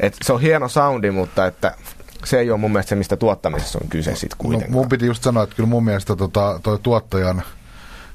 [0.00, 1.74] et se on hieno soundi, mutta että
[2.24, 4.72] se ei ole mun mielestä se, mistä tuottamisessa on kyse sitten kuitenkaan.
[4.72, 7.42] No, mun piti just sanoa, että kyllä mun mielestä tota, toi tuottajan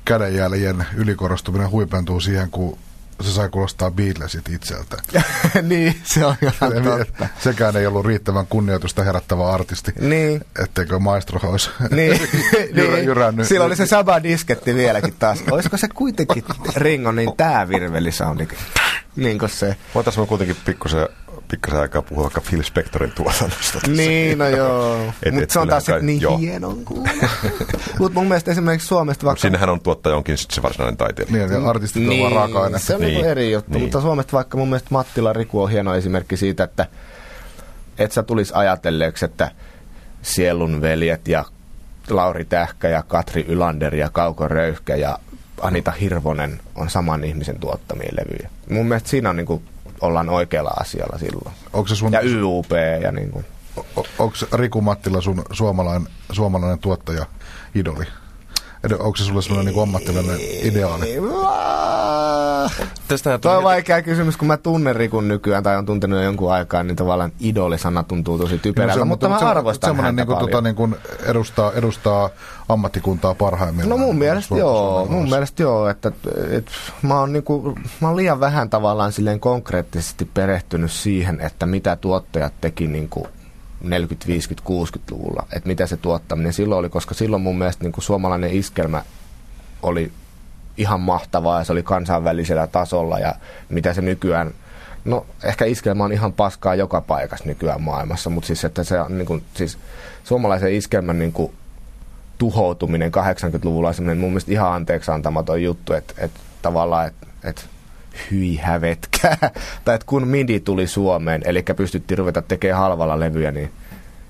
[0.05, 2.77] kädenjäljen ylikorostuminen huipentuu siihen, kun
[3.21, 4.97] se sai kuulostaa Beatlesit itseltä.
[5.61, 7.27] niin, se on ihan totta.
[7.39, 9.91] Sekään ei ollut riittävän kunnioitusta herättävä artisti.
[9.99, 10.45] Niin.
[10.63, 12.21] Etteikö maestro olisi niin.
[12.75, 13.05] jyrä, niin.
[13.05, 13.47] jyrännyt.
[13.47, 15.43] Sillä oli se sama disketti vieläkin taas.
[15.51, 16.43] Olisiko se kuitenkin
[16.75, 18.47] Ringo, niin tää virvelisoundi?
[19.15, 19.75] Niin kuin se.
[19.95, 21.07] Voitaisiin kuitenkin pikkusen
[21.51, 23.79] pikkasen aikaa puhua vaikka Phil Spectorin tuotannosta.
[23.87, 24.97] Niin, no joo.
[25.31, 26.37] Mutta se on taas kai, niin joo.
[26.37, 26.69] hieno
[27.99, 29.41] Mutta mun mielestä esimerkiksi Suomesta vaikka...
[29.41, 31.47] Sinnehän on tuottaja onkin se varsinainen taiteilija.
[31.47, 32.79] Niin, ja artistit niin, on vaan raaka-aine.
[32.79, 33.25] Se on niin.
[33.25, 33.81] eri juttu, niin.
[33.81, 36.85] mutta Suomesta vaikka mun mielestä Mattila Riku on hieno esimerkki siitä, että
[37.97, 39.51] et sä tulisi ajatelleeksi, että
[40.21, 41.45] Sielun veljet ja
[42.09, 45.19] Lauri Tähkä ja Katri Ylander ja Kauko Röyhkä ja
[45.61, 48.49] Anita Hirvonen on saman ihmisen tuottamia levyjä.
[48.69, 49.63] Mun mielestä siinä on niinku
[50.01, 51.55] ollaan oikealla asialla silloin.
[51.73, 52.13] Onko se sun...
[52.13, 53.45] Ja YUP ja niin kuin.
[53.95, 57.25] Onko Riku Mattila sun suomalainen, suomalainen tuottaja
[57.75, 58.05] idoli?
[58.99, 61.15] Onko se sulle sellainen niin ammattilainen ideaali?
[63.07, 66.53] Tästä Tuo on vaikea kysymys, kun mä tunnen Rikun nykyään tai on tuntenut jo jonkun
[66.53, 70.39] aikaa, niin tavallaan idolisana tuntuu tosi typerältä, niin, mutta, mutta mä arvostan häntä niin kuin,
[70.39, 72.29] tota, niin kuin edustaa, edustaa
[72.69, 73.99] ammattikuntaa parhaimmillaan.
[73.99, 76.11] No mun mielestä joo, mun mielestä joo, että,
[76.49, 81.65] että mä, oon niin kuin, mä oon liian vähän tavallaan silleen konkreettisesti perehtynyt siihen, että
[81.65, 83.27] mitä tuottajat teki niin kuin
[83.81, 88.03] 40, 50, 60-luvulla, että mitä se tuottaminen silloin oli, koska silloin mun mielestä niin kuin
[88.03, 89.03] suomalainen iskelmä
[89.81, 90.11] oli
[90.77, 93.35] ihan mahtavaa ja se oli kansainvälisellä tasolla ja
[93.69, 94.53] mitä se nykyään,
[95.05, 99.17] no ehkä iskelmä on ihan paskaa joka paikassa nykyään maailmassa, mutta siis että se on
[99.17, 99.77] niin kuin, siis
[100.23, 101.53] suomalaisen iskelmän niin kuin,
[102.37, 107.61] tuhoutuminen 80-luvulla on semmoinen mun mielestä ihan anteeksi antamaton juttu, että, että tavallaan, että, että
[108.31, 109.37] hyi hävetkää.
[109.85, 113.71] tai että kun MIDI tuli Suomeen, eli pystyttiin ruveta tekemään halvalla levyjä, niin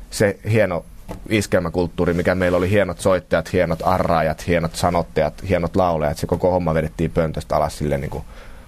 [0.09, 0.85] se hieno
[1.29, 6.73] iskelmäkulttuuri, mikä meillä oli hienot soittajat, hienot arraajat, hienot sanottajat, hienot laulajat, se koko homma
[6.73, 8.23] vedettiin pöntöstä alas sille niin kuin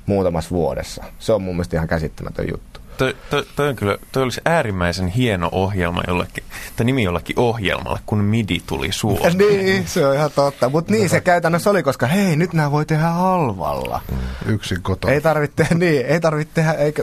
[0.05, 1.03] muutamassa vuodessa.
[1.19, 5.07] Se on mun mielestä ihan käsittämätön juttu toi, toi, toi, on kyllä, toi olisi äärimmäisen
[5.07, 6.43] hieno ohjelma jollekin,
[6.75, 9.37] tai nimi jollakin ohjelmalle, kun MIDI tuli Suomeen.
[9.37, 10.69] niin, se on ihan totta.
[10.69, 14.01] Mutta niin se käytännössä oli, koska hei, nyt nämä voi tehdä halvalla.
[14.45, 15.13] Yksin kotona.
[15.13, 16.93] Ei tarvitse tehdä, niin, ei tarvitse tehdä, ei,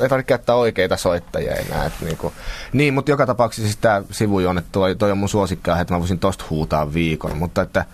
[0.00, 1.86] ei tarvitse käyttää oikeita soittajia enää.
[1.86, 2.32] Et niinku.
[2.72, 6.18] Niin, mutta joka tapauksessa siis tämä sivujuone, toi, toi on mun suosikkia, että mä voisin
[6.18, 7.38] tosta huutaa viikon.
[7.38, 7.84] Mutta että,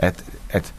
[0.00, 0.24] et,
[0.54, 0.74] et,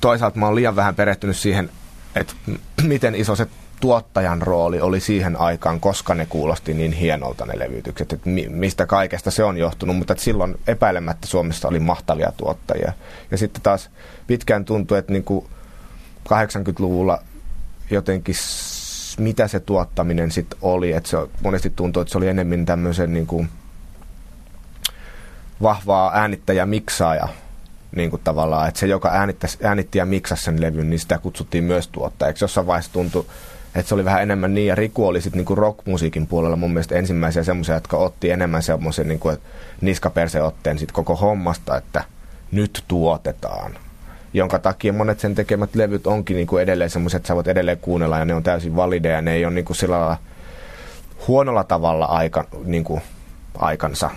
[0.00, 1.70] toisaalta mä oon liian vähän perehtynyt siihen,
[2.14, 2.34] että
[2.82, 3.46] miten iso se
[3.80, 8.86] tuottajan rooli oli siihen aikaan, koska ne kuulosti niin hienolta ne levytykset, että mi- mistä
[8.86, 12.92] kaikesta se on johtunut, mutta että silloin epäilemättä Suomessa oli mahtavia tuottajia.
[13.30, 13.90] Ja sitten taas
[14.26, 15.46] pitkään tuntui, että niin kuin
[16.28, 17.22] 80-luvulla
[17.90, 18.34] jotenkin
[19.18, 23.26] mitä se tuottaminen sitten oli, että se monesti tuntui, että se oli enemmän tämmöisen niin
[23.26, 23.48] kuin
[25.62, 27.28] vahvaa äänittäjä miksaaja
[27.96, 29.10] niin kuin tavallaan, että se, joka
[29.62, 32.44] äänitti ja miksasi sen levyn, niin sitä kutsuttiin myös tuottajaksi.
[32.44, 33.26] Jossain vaiheessa tuntui,
[33.74, 36.94] että se oli vähän enemmän niin, ja Riku oli sitten niinku rockmusiikin puolella mun mielestä
[36.94, 39.32] ensimmäisiä semmoisia, jotka otti enemmän semmoisen niinku,
[39.80, 42.04] niskaperseotteen sit koko hommasta, että
[42.52, 43.78] nyt tuotetaan.
[44.32, 48.18] Jonka takia monet sen tekemät levyt onkin niinku edelleen semmoiset, että sä voit edelleen kuunnella,
[48.18, 50.16] ja ne on täysin valideja, ne ei ole niinku sillä lailla
[51.28, 53.00] huonolla tavalla aika, niinku,
[53.58, 54.10] aikansa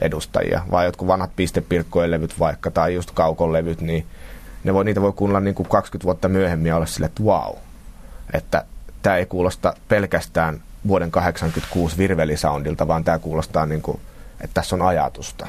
[0.00, 4.06] edustajia, vaan jotkut vanhat pistepirkkojen levyt vaikka, tai just kaukon levyt, niin
[4.64, 7.56] ne voi, niitä voi kuunnella niin kuin 20 vuotta myöhemmin ja olla silleen, että wow,
[8.32, 8.64] että
[9.02, 14.00] tämä ei kuulosta pelkästään vuoden 86 virvelisoundilta, vaan tämä kuulostaa niin kuin,
[14.40, 15.46] että tässä on ajatusta.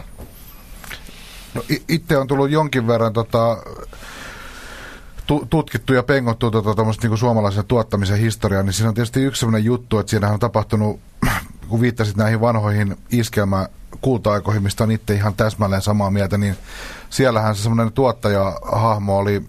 [1.54, 3.58] No, itse on tullut jonkin verran tota,
[5.50, 10.00] tutkittu ja pengottu tota, niin suomalaisen tuottamisen historiaa, niin siinä on tietysti yksi sellainen juttu,
[10.00, 11.00] että siinä on tapahtunut,
[11.70, 13.68] kun viittasit näihin vanhoihin iskelmä
[14.02, 16.58] kulta-aikoihin, mistä on itse ihan täsmälleen samaa mieltä, niin
[17.10, 19.44] siellähän se semmoinen tuottajahahmo oli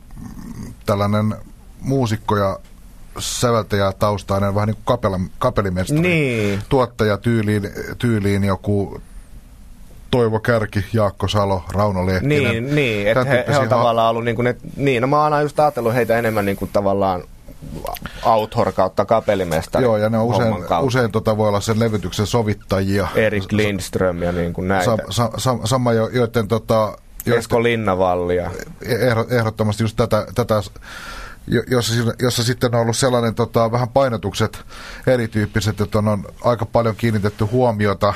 [0.86, 1.34] tällainen
[1.80, 2.58] muusikko ja
[3.18, 6.62] säveltäjä taustainen, vähän niin kuin kapela, kapelimestari, niin.
[6.68, 9.00] tuottaja tyyliin, tyyliin joku
[10.10, 12.52] Toivo Kärki, Jaakko Salo, Rauno Lehtiinen.
[12.52, 15.24] Niin, niin että he, he on tavallaan ollut niin kuin ne, niin, no mä oon
[15.24, 17.22] aina just ajatellut heitä enemmän niin kuin tavallaan
[18.22, 19.84] author kautta kapellimestari.
[19.84, 23.08] Joo, ja ne on usein, usein tota voi olla sen levytyksen sovittajia.
[23.14, 24.84] Erik Lindström ja niin kuin näitä.
[24.84, 28.50] Sa, sa, sa, sama, jo, joiden tota, Esko Linnavalli ja
[28.84, 30.62] ehdo- ehdottomasti just tätä, tätä
[31.70, 34.64] jossa, jossa sitten on ollut sellainen tota, vähän painotukset
[35.06, 38.14] erityyppiset, että on, on aika paljon kiinnitetty huomiota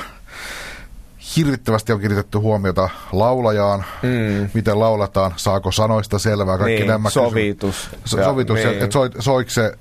[1.35, 4.49] hirvittävästi on kiinnitetty huomiota laulajaan, mm.
[4.53, 7.89] miten laulataan, saako sanoista selvää, kaikki niin, nämä sovitus.
[8.05, 8.69] So, Ja- sovitus, niin.
[8.69, 9.77] että soi, soiko se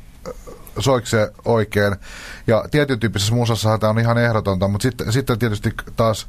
[0.79, 1.97] soiko se oikein.
[2.47, 6.27] Ja tietyn tyyppisessä musassa tämä on ihan ehdotonta, mutta sitten, sitten tietysti taas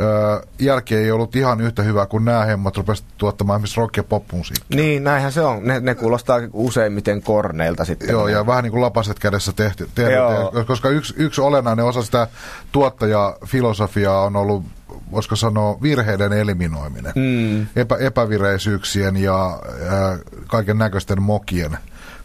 [0.00, 4.02] ö, jälki ei ollut ihan yhtä hyvä, kun nämä hemmat rupesivat tuottamaan esimerkiksi rock- ja
[4.02, 4.76] pop-musiikkia.
[4.76, 5.64] Niin, näinhän se on.
[5.64, 8.08] Ne, ne kuulostaa useimmiten korneilta sitten.
[8.08, 10.64] Joo, ja vähän niin kuin lapaset kädessä tehty, tehty, Joo.
[10.66, 12.28] koska yksi, yksi olennainen osa sitä
[12.72, 14.64] tuottajafilosofiaa on ollut,
[15.10, 17.12] voisiko sanoa, virheiden eliminoiminen.
[17.16, 17.66] Mm.
[17.76, 21.78] Epä, epävireisyyksien ja ää, kaiken näköisten mokien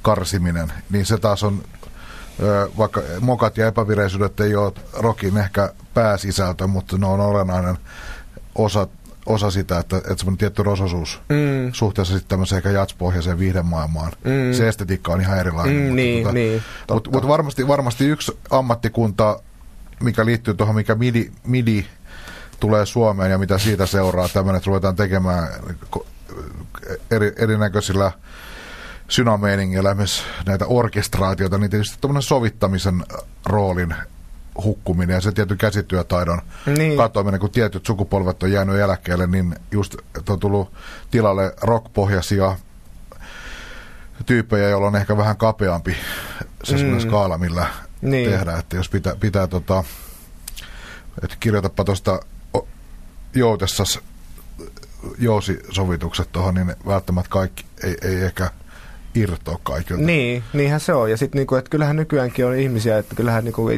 [0.06, 1.64] karsiminen, niin se taas on,
[2.78, 7.78] vaikka mokat ja epävireisyydet ei ole rokin ehkä pääsisältö, mutta ne on olennainen
[8.56, 8.88] osa,
[9.26, 11.74] osa sitä, että, että semmoinen tietty rososuus mm.
[11.74, 14.12] suhteessa sitten tämmöiseen ehkä jatspohjaiseen viihdemaailmaan.
[14.24, 14.54] Mm.
[14.54, 15.76] Se estetiikka on ihan erilainen.
[15.76, 16.64] Mm, mutta niin, tota, niin,
[16.94, 19.40] Mutta mut varmasti, varmasti yksi ammattikunta,
[20.00, 21.86] mikä liittyy tuohon, mikä midi, midi
[22.60, 25.48] tulee Suomeen ja mitä siitä seuraa, tämmöinen, että ruvetaan tekemään
[27.12, 28.12] eri, erinäköisillä
[29.08, 33.04] synameiningillä myös näitä orkestraatioita, niin tietysti tämmöinen sovittamisen
[33.46, 33.96] roolin
[34.64, 36.42] hukkuminen ja se tietty käsityötaidon
[36.78, 36.98] Niin.
[36.98, 39.96] katoaminen, kun tietyt sukupolvet on jäänyt eläkkeelle, niin just
[40.30, 40.74] on tullut
[41.12, 42.56] tilalle rockpohjaisia
[44.26, 45.98] tyyppejä, joilla on ehkä vähän kapeampi
[46.64, 47.00] se mm.
[47.00, 47.68] skaala, millä
[48.02, 48.32] Niin.
[48.32, 48.60] tehdään.
[48.60, 49.84] Että jos pitää, pitää tota,
[51.24, 52.20] että kirjoitapa tuosta
[53.36, 54.00] joutessas
[55.18, 58.52] jousisovitukset tuohon, niin välttämättä kaikki ei, ei ehkä
[59.16, 60.04] irtoa kaikilta.
[60.04, 61.12] Niin, niinhän se on.
[61.12, 63.70] Ja sitten niinku, että kyllähän nykyäänkin on ihmisiä, että kyllähän niinku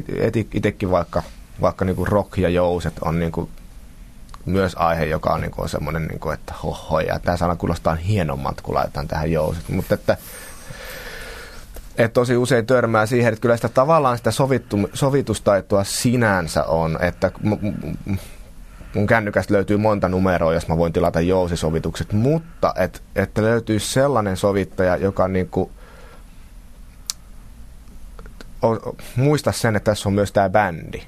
[0.54, 1.24] itsekin vaikka,
[1.62, 3.50] vaikka niinku rock ja jouset on niinku
[4.46, 8.62] myös aihe, joka on, niinku, on semmoinen, niinku, että hoho, ja tämä sana kuulostaa hienommat,
[8.62, 9.70] kun laitetaan tähän jouset.
[9.70, 10.18] Mutta että
[11.98, 17.32] et tosi usein törmää siihen, että kyllä sitä tavallaan sitä sovittu, sovitustaitoa sinänsä on, että
[17.44, 17.68] m-
[18.06, 18.18] m-
[18.98, 24.38] mun kännykästä löytyy monta numeroa, jos mä voin tilata jousisovitukset, mutta et, että löytyy sellainen
[24.38, 25.72] sovittaja, joka niinku,
[28.62, 31.02] o, o, muista sen, että tässä on myös tämä bändi.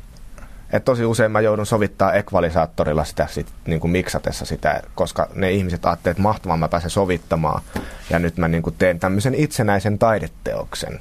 [0.73, 5.51] Et tosi usein mä joudun sovittaa ekvalisaattorilla sitä sit, niin kuin miksatessa sitä, koska ne
[5.51, 7.61] ihmiset ajattelevat, että mahtavaa mä pääsen sovittamaan.
[8.09, 10.99] Ja nyt mä niin kuin teen tämmöisen itsenäisen taideteoksen.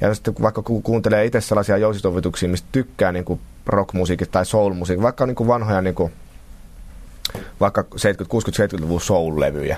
[0.00, 4.46] Ja sitten kun vaikka ku- kuuntelee itse sellaisia jousisovituksia, mistä tykkää niin kuin rockmusiikista tai
[4.46, 6.12] soul-musiikista, vaikka niin kuin vanhoja niin kuin,
[7.60, 9.76] vaikka 70, 60, 70-luvun soul-levyjä,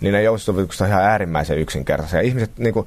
[0.00, 2.20] niin ne jousisovitukset on ihan äärimmäisen yksinkertaisia.
[2.20, 2.86] Ihmiset niin kuin,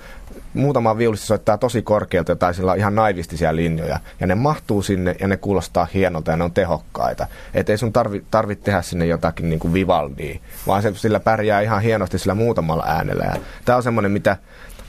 [0.53, 3.99] muutama viulisti soittaa tosi korkealta tai sillä on ihan naivistisia linjoja.
[4.19, 7.27] Ja ne mahtuu sinne ja ne kuulostaa hienolta ja ne on tehokkaita.
[7.53, 7.93] Että ei sun
[8.31, 12.83] tarvi tehdä sinne jotakin niin kuin Vivaldia, vaan se sillä pärjää ihan hienosti sillä muutamalla
[12.88, 13.23] äänellä.
[13.23, 13.35] Ja
[13.65, 14.38] tämä on semmoinen, mitä,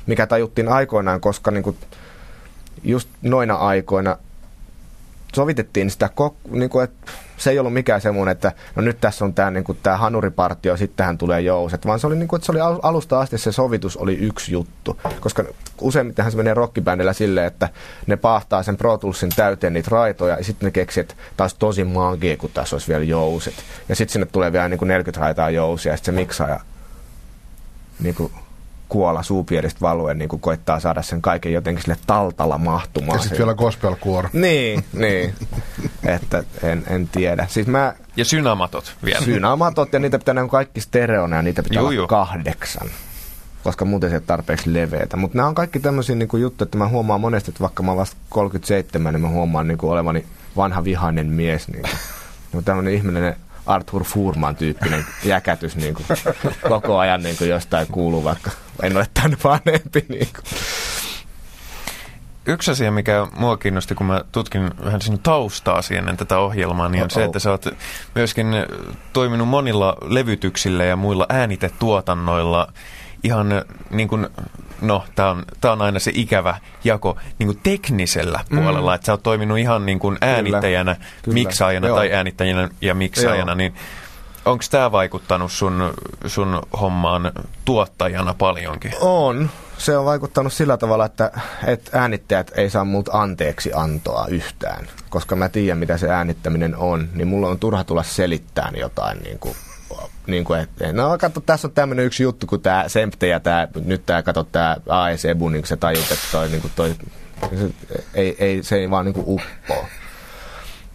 [0.06, 1.76] mikä tajuttiin aikoinaan, koska niin kuin,
[2.82, 4.16] just noina aikoina
[5.34, 6.10] sovitettiin sitä,
[6.50, 9.64] niin kuin, että se ei ollut mikään semmoinen, että no nyt tässä on tämä niin
[9.64, 12.60] kuin, tää hanuripartio, sitten tähän tulee jouset, vaan se oli, niin kuin, että se oli
[12.60, 15.44] al- alusta asti se sovitus oli yksi juttu, koska
[15.80, 17.68] useimmittenhän se menee rockibändillä silleen, että
[18.06, 21.84] ne paahtaa sen Pro Toolsin täyteen niitä raitoja ja sitten ne keksii, että taas tosi
[21.84, 23.54] magia, kun tässä olisi vielä jouset.
[23.88, 26.60] Ja sitten sinne tulee vielä niin kuin 40 raitaa jousia ja sitten se miksaaja
[28.00, 28.32] niin kuin,
[28.90, 33.16] kuola suupieristä valuen niin kuin koittaa saada sen kaiken jotenkin sille taltalla mahtumaan.
[33.18, 34.28] Ja sitten vielä gospel-kuoro.
[34.32, 35.34] Niin, niin.
[36.14, 37.46] että en, en tiedä.
[37.48, 39.20] Siis mä Ja synamatot vielä.
[39.24, 42.06] synamatot ja niitä pitää on kaikki stereona ja niitä pitää Juu, olla juu.
[42.06, 42.88] kahdeksan.
[43.64, 45.16] Koska muuten se ei ole tarpeeksi leveätä.
[45.16, 47.98] Mutta nämä on kaikki tämmöisiä niinku juttuja, että mä huomaan monesti, että vaikka mä oon
[47.98, 50.26] vasta 37, niin mä huomaan niinku olevani
[50.56, 51.68] vanha vihainen mies.
[51.68, 51.88] Niinku.
[52.52, 56.02] Niin tämmöinen ihminen Arthur Furman tyyppinen jäkätys niinku,
[56.68, 58.50] koko ajan niinku jostain kuuluu, vaikka
[58.82, 60.06] en ole tämän vanhempi.
[60.08, 60.40] Niinku.
[62.46, 67.02] Yksi asia, mikä mua kiinnosti, kun mä tutkin vähän sinun taustaasi ennen tätä ohjelmaa, niin
[67.02, 67.14] on Oh-oh.
[67.14, 67.64] se, että sä oot
[68.14, 68.46] myöskin
[69.12, 72.72] toiminut monilla levytyksillä ja muilla äänitetuotannoilla
[73.24, 74.28] ihan niin kuin,
[74.80, 76.54] no tää on, tää on aina se ikävä
[76.84, 81.34] jako niin kuin teknisellä puolella, että sä oot toiminut ihan niin kuin äänittäjänä, Kyllä.
[81.34, 81.96] miksaajana Joo.
[81.96, 83.56] tai äänittäjänä ja miksaajana, Joo.
[83.56, 83.74] niin
[84.44, 85.94] onko tämä vaikuttanut sun,
[86.26, 87.32] sun hommaan
[87.64, 88.92] tuottajana paljonkin?
[89.00, 89.50] On.
[89.78, 91.30] Se on vaikuttanut sillä tavalla, että,
[91.66, 94.86] että äänittäjät ei saa multa anteeksi antoa yhtään.
[95.10, 99.38] Koska mä tiedän, mitä se äänittäminen on, niin mulla on turha tulla selittämään jotain niin
[99.38, 99.56] kuin
[100.30, 103.68] niin kuin, että, no katso, tässä on tämmöinen yksi juttu, kun tämä Sempte ja tämä,
[103.84, 106.94] nyt tämä, katso, tämä AEC Ebu, niin se tajut, että toi, niin kuin toi,
[107.58, 107.70] se,
[108.14, 109.86] ei, ei, se ei vaan niin kuin uppoo.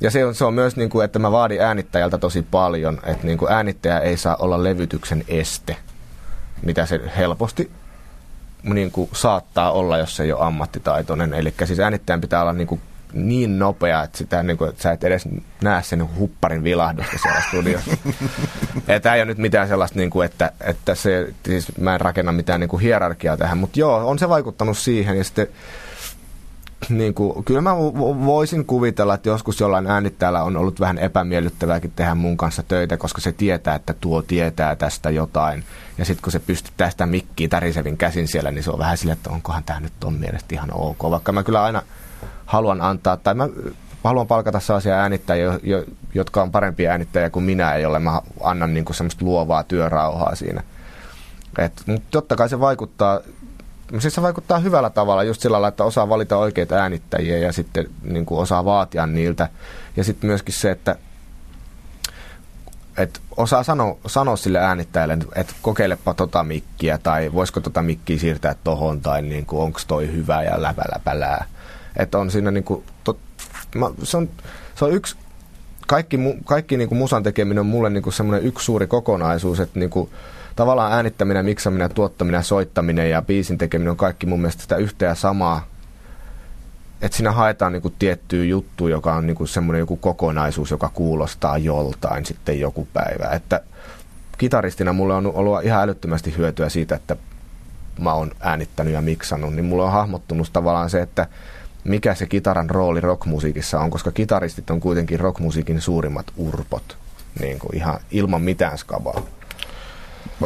[0.02, 3.28] Ja se on, se on myös, niin kuin, että mä vaadin äänittäjältä tosi paljon, että
[3.28, 5.78] niin kuin äänittäjä ei saa olla levytyksen este,
[6.62, 7.72] mitä se helposti
[8.64, 11.34] niin kuin saattaa olla, jos se ei ole ammattitaitoinen.
[11.34, 12.82] Eli siis äänittäjän pitää olla niin kuin
[13.14, 15.28] niin nopea, että, sitä, niin kuin, että sä et edes
[15.62, 17.92] näe sen hupparin vilahdusta siellä studiossa.
[19.02, 22.32] Tämä ei ole nyt mitään sellaista, niin kuin, että, että se, siis mä en rakenna
[22.32, 25.18] mitään niin kuin hierarkiaa tähän, mutta joo, on se vaikuttanut siihen.
[25.18, 25.48] Ja sitten
[26.90, 27.78] niin kuin, kyllä mä
[28.26, 33.22] voisin kuvitella, että joskus jollain äänittäjällä on ollut vähän epämiellyttävääkin tehdä mun kanssa töitä, koska
[33.22, 35.64] se tietää, että tuo tietää tästä jotain.
[35.98, 39.18] Ja sitten kun se pystyttää sitä mikkiä tärisevin käsin siellä, niin se on vähän silleen,
[39.18, 41.04] että onkohan tämä nyt on mielestä ihan ok.
[41.04, 41.82] Vaikka mä kyllä aina
[42.46, 43.50] haluan antaa, tai mä
[44.04, 45.60] haluan palkata sellaisia äänittäjiä,
[46.14, 50.64] jotka on parempia äänittäjiä kuin minä, jolle mä annan niin kuin semmoista luovaa työrauhaa siinä.
[51.58, 53.20] Et, mutta totta kai se vaikuttaa
[54.00, 58.26] se vaikuttaa hyvällä tavalla just sillä lailla, että osaa valita oikeita äänittäjiä ja sitten niin
[58.26, 59.50] kuin osaa vaatia niiltä.
[59.98, 60.96] Ja sitten myöskin se, että
[62.98, 68.56] että osaa sanoa, sanoa sille äänittäjälle, että kokeilepa tota mikkiä tai voisiko tota mikkiä siirtää
[68.64, 71.46] tohon tai niin kuin, onko toi hyvä ja läpäläpälää.
[71.98, 73.18] Että on siinä niin kuin, to,
[73.76, 74.30] mä, se, on,
[74.76, 75.16] se on yksi,
[75.88, 79.80] kaikki, kaikki niin kuin musan tekeminen on mulle niin kuin semmoinen yksi suuri kokonaisuus, että
[79.80, 80.10] niin kuin,
[80.56, 85.16] tavallaan äänittäminen, miksaminen, tuottaminen, soittaminen ja biisin tekeminen on kaikki mun mielestä sitä yhtä ja
[85.16, 85.68] samaa.
[87.02, 92.26] Että siinä haetaan niinku tiettyä juttu, joka on niinku semmoinen joku kokonaisuus, joka kuulostaa joltain
[92.26, 93.30] sitten joku päivä.
[93.36, 93.62] Että
[94.38, 97.16] kitaristina mulle on ollut ihan älyttömästi hyötyä siitä, että
[98.00, 101.28] mä oon äänittänyt ja miksannut, niin mulle on hahmottunut tavallaan se, että
[101.84, 106.98] mikä se kitaran rooli rockmusiikissa on, koska kitaristit on kuitenkin rockmusiikin suurimmat urpot,
[107.40, 109.22] niin kuin ihan ilman mitään skabaa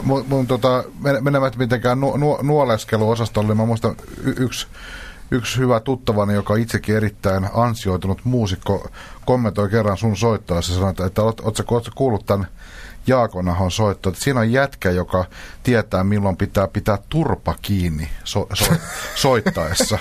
[0.03, 0.83] mun, mun tota,
[1.21, 4.67] menemät mitenkään nu, nu, nuoleskeluosastolle, mä muistan y- yksi,
[5.31, 8.89] yksi hyvä tuttavani, joka itsekin erittäin ansioitunut muusikko,
[9.25, 12.47] kommentoi kerran sun soittaa ja sanoi, että, että oot, ootko, kuullut tämän
[13.07, 15.25] Jaakonahon soitto, että siinä on jätkä, joka
[15.63, 18.73] tietää milloin pitää pitää turpa kiinni so, so,
[19.15, 19.99] soittaessa,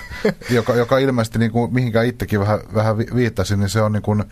[0.50, 4.24] joka, joka ilmeisesti niin kuin, mihinkään itsekin vähän, vähän viittasi, niin se on niin kuin,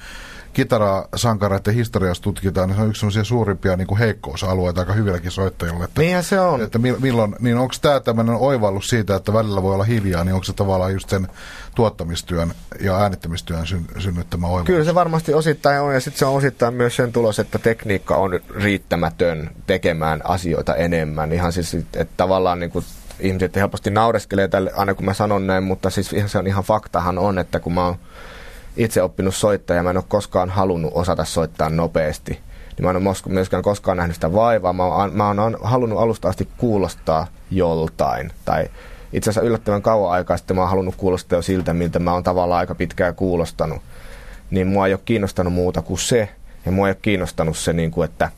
[0.56, 5.84] kitarasankareiden historiasta tutkitaan, niin se on yksi sellaisia suurimpia niin kuin heikkousalueita aika hyvilläkin soittajilla.
[5.84, 6.62] Että, Niinhän se on.
[6.62, 10.44] Että milloin, niin onko tämä tämmöinen oivallus siitä, että välillä voi olla hiljaa, niin onko
[10.44, 11.28] se tavallaan just sen
[11.74, 14.66] tuottamistyön ja äänittämistyön syn, synnyttämä oivallus?
[14.66, 18.16] Kyllä se varmasti osittain on, ja sitten se on osittain myös sen tulos, että tekniikka
[18.16, 21.32] on riittämätön tekemään asioita enemmän.
[21.32, 22.84] Ihan siis, että tavallaan niin kuin
[23.20, 27.18] ihmiset helposti naureskelee tälle, aina kun mä sanon näin, mutta siis se on ihan faktahan
[27.18, 27.96] on, että kun mä oon
[28.76, 32.32] itse oppinut soittaa ja mä en ole koskaan halunnut osata soittaa nopeasti.
[32.32, 34.72] Niin mä en ole myöskään koskaan nähnyt sitä vaivaa.
[34.72, 38.32] Mä oon, mä oon halunnut alusta asti kuulostaa joltain.
[38.44, 38.68] Tai
[39.12, 42.22] itse asiassa yllättävän kauan aikaa sitten mä oon halunnut kuulostaa jo siltä, miltä mä oon
[42.22, 43.82] tavallaan aika pitkään kuulostanut.
[44.50, 46.28] Niin mua ei ole kiinnostanut muuta kuin se.
[46.66, 48.30] Ja mua ei ole kiinnostanut se, niin kuin, että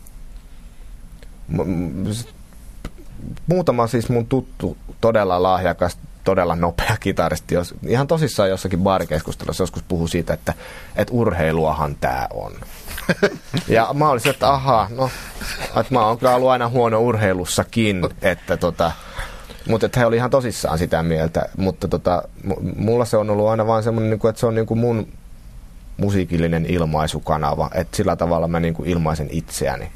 [3.47, 5.99] muutama siis mun tuttu, todella lahjakas
[6.29, 7.55] todella nopea kitaristi.
[7.55, 10.55] Jos, ihan tosissaan jossakin baarikeskustelussa joskus puhuu siitä, että,
[10.97, 12.53] että urheiluahan tämä on.
[13.69, 15.11] ja mä olisin, että ahaa, no,
[15.81, 18.93] että mä oon kyllä ollut aina huono urheilussakin, että tota,
[19.69, 22.23] mutta että he oli ihan tosissaan sitä mieltä, mutta tota,
[22.77, 25.09] mulla se on ollut aina vaan semmoinen, niin että se on niin kuin mun
[25.97, 29.91] musiikillinen ilmaisukanava, että sillä tavalla mä niin kuin ilmaisen itseäni.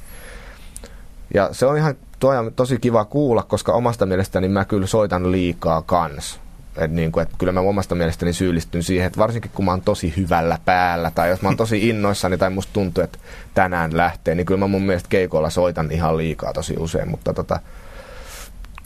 [1.34, 5.32] Ja se on ihan tuo on tosi kiva kuulla, koska omasta mielestäni mä kyllä soitan
[5.32, 6.40] liikaa kans.
[6.76, 9.82] Et niin kuin, että kyllä mä omasta mielestäni syyllistyn siihen, että varsinkin kun mä oon
[9.82, 13.18] tosi hyvällä päällä tai jos mä oon tosi innoissani tai musta tuntuu, että
[13.54, 17.60] tänään lähtee, niin kyllä mä mun mielestä keikoilla soitan ihan liikaa tosi usein, mutta tota,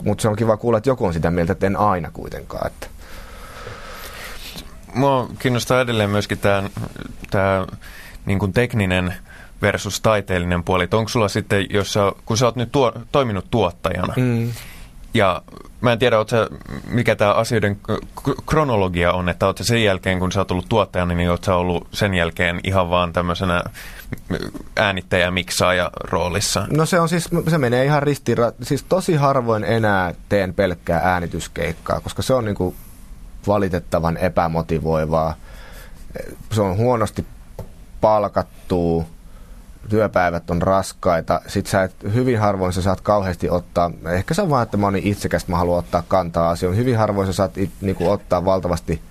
[0.03, 2.67] mutta se on kiva kuulla, että joku on sitä mieltä, että en aina kuitenkaan.
[2.67, 2.87] Että.
[4.93, 6.37] Mua kiinnostaa edelleen myöskin
[7.31, 7.67] tämä
[8.25, 9.13] niin tekninen
[9.61, 10.83] versus taiteellinen puoli.
[10.83, 14.51] Että onko sulla sitten, jos sä, kun sä oot nyt tuo, toiminut tuottajana, mm.
[15.13, 15.41] ja
[15.81, 16.47] mä en tiedä, sä,
[16.87, 17.77] mikä tämä asioiden
[18.45, 21.87] kronologia on, että oot sen jälkeen, kun sä oot ollut tuottajana, niin oot sä ollut
[21.91, 23.63] sen jälkeen ihan vaan tämmöisenä
[24.75, 26.67] äänittäjä miksaaja roolissa?
[26.71, 28.37] No se on siis, se menee ihan ristiin.
[28.61, 32.75] Siis tosi harvoin enää teen pelkkää äänityskeikkaa, koska se on niinku
[33.47, 35.35] valitettavan epämotivoivaa.
[36.51, 37.25] Se on huonosti
[38.01, 39.05] palkattua
[39.89, 41.41] työpäivät on raskaita.
[41.47, 44.85] Sitten sä et, hyvin harvoin sä saat kauheasti ottaa, ehkä se on vaan, että mä
[44.85, 46.77] oon niin itsekästä, mä haluan ottaa kantaa asioon.
[46.77, 49.01] Hyvin harvoin sä saat it, niin kuin ottaa valtavasti,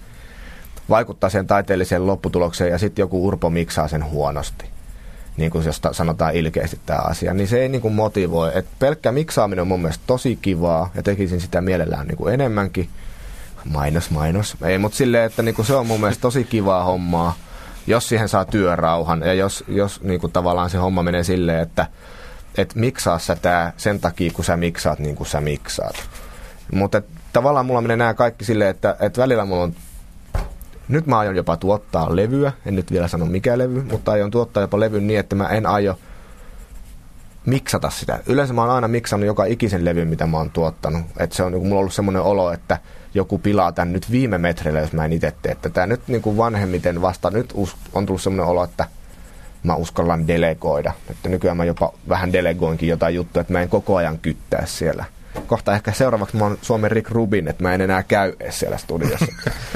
[0.88, 4.64] vaikuttaa sen taiteelliseen lopputulokseen ja sitten joku urpo miksaa sen huonosti.
[5.36, 8.50] Niin kuin jos ta- sanotaan ilkeästi tämä asia, niin se ei niin kuin motivoi.
[8.54, 12.88] Et pelkkä miksaaminen on mun mielestä tosi kivaa ja tekisin sitä mielellään niin kuin enemmänkin.
[13.64, 14.56] Mainos, mainos.
[14.62, 17.34] Ei, mutta silleen, että niin kuin se on mun mielestä tosi kivaa hommaa
[17.86, 21.86] jos siihen saa työrauhan ja jos, jos niin kuin tavallaan se homma menee silleen, että
[22.58, 25.94] et miksaa sä tää sen takia, kun sä miksaat niin kuin sä miksaat.
[26.72, 29.74] Mutta tavallaan mulla menee nämä kaikki silleen, että et välillä mulla on
[30.88, 34.60] nyt mä aion jopa tuottaa levyä, en nyt vielä sano mikä levy, mutta aion tuottaa
[34.60, 35.98] jopa levyn niin, että mä en aio
[37.46, 38.18] miksata sitä.
[38.26, 41.02] Yleensä mä oon aina miksannut joka ikisen levyn, mitä mä oon tuottanut.
[41.18, 42.78] että se on niin mulla on ollut semmoinen olo, että
[43.14, 45.52] joku pilaa tämän nyt viime metreillä, jos mä en itse tee.
[45.52, 47.54] Että tämä nyt niin kuin vanhemmiten vasta nyt
[47.92, 48.86] on tullut semmoinen olo, että
[49.62, 50.92] mä uskallan delegoida.
[51.10, 55.04] Että nykyään mä jopa vähän delegoinkin jotain juttuja, että mä en koko ajan kyttää siellä.
[55.46, 58.78] Kohta ehkä seuraavaksi mä oon Suomen Rick Rubin, että mä en enää käy edes siellä
[58.78, 59.26] studiossa,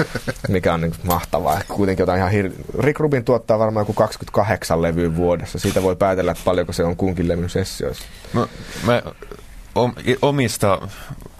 [0.47, 1.61] mikä on niin mahtavaa.
[1.67, 5.59] Kuitenkin jotain ihan hir- Rick Rubin tuottaa varmaan joku 28 levyä vuodessa.
[5.59, 8.03] Siitä voi päätellä, että paljonko se on kunkin levyn sessioissa.
[8.33, 8.47] No,
[8.85, 9.01] mä
[10.21, 10.87] omista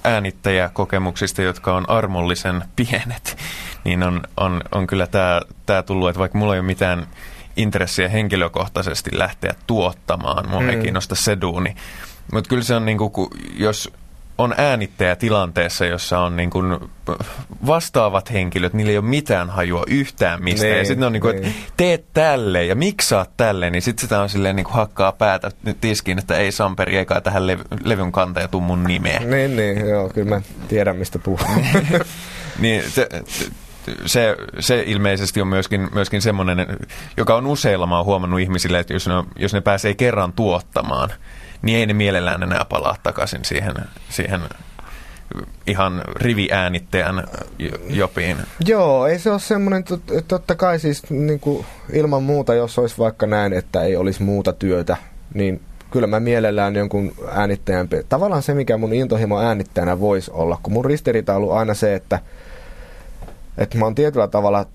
[0.04, 3.38] äänittäjäkokemuksista, jotka on armollisen pienet,
[3.84, 7.08] niin on, on, on kyllä tämä tää tullut, että vaikka mulla ei ole mitään
[7.58, 10.70] intressiä henkilökohtaisesti lähteä tuottamaan, mua mm.
[10.70, 11.76] ei kiinnosta se duuni.
[12.34, 13.94] Mutta kyllä se on niin kuin, jos
[14.42, 16.78] on äänittäjä tilanteessa, jossa on niin kuin
[17.68, 20.66] vastaavat henkilöt, niillä ei ole mitään hajua yhtään mistä.
[20.66, 21.48] Niin, ja sitten on niin kuin, niin.
[21.48, 25.52] että teet tälle ja miksaat tälle, niin sitten sitä on silleen niin kuin hakkaa päätä
[25.82, 29.20] tiskiin, että ei Samperi eikä tähän levy, levyn kantaja tuu mun nimeä.
[29.20, 31.66] Niin, niin, joo, kyllä mä tiedän mistä puhun.
[32.60, 33.08] niin, se,
[34.06, 36.68] se, se ilmeisesti on myöskin, myöskin semmoinen,
[37.18, 41.10] joka on useilla mä oon huomannut ihmisille, että jos ne, jos ne pääsee kerran tuottamaan–
[41.62, 43.74] niin ei ne mielellään enää palaa takaisin siihen,
[44.10, 44.42] siihen
[45.68, 47.24] ihan riviäänittäjän
[47.90, 48.38] jopiin.
[48.66, 49.84] Joo, ei se ole semmoinen,
[50.28, 54.54] totta kai siis niin kuin ilman muuta, jos olisi vaikka näin, että ei olisi muuta
[54.54, 54.98] työtä,
[55.34, 60.74] niin kyllä mä mielellään jonkun äänittäjän, tavallaan se mikä mun intohimo äänittäjänä voisi olla, kun
[60.74, 62.20] mun ristiriita on ollut aina se, että,
[63.58, 64.66] että mä oon tietyllä tavalla,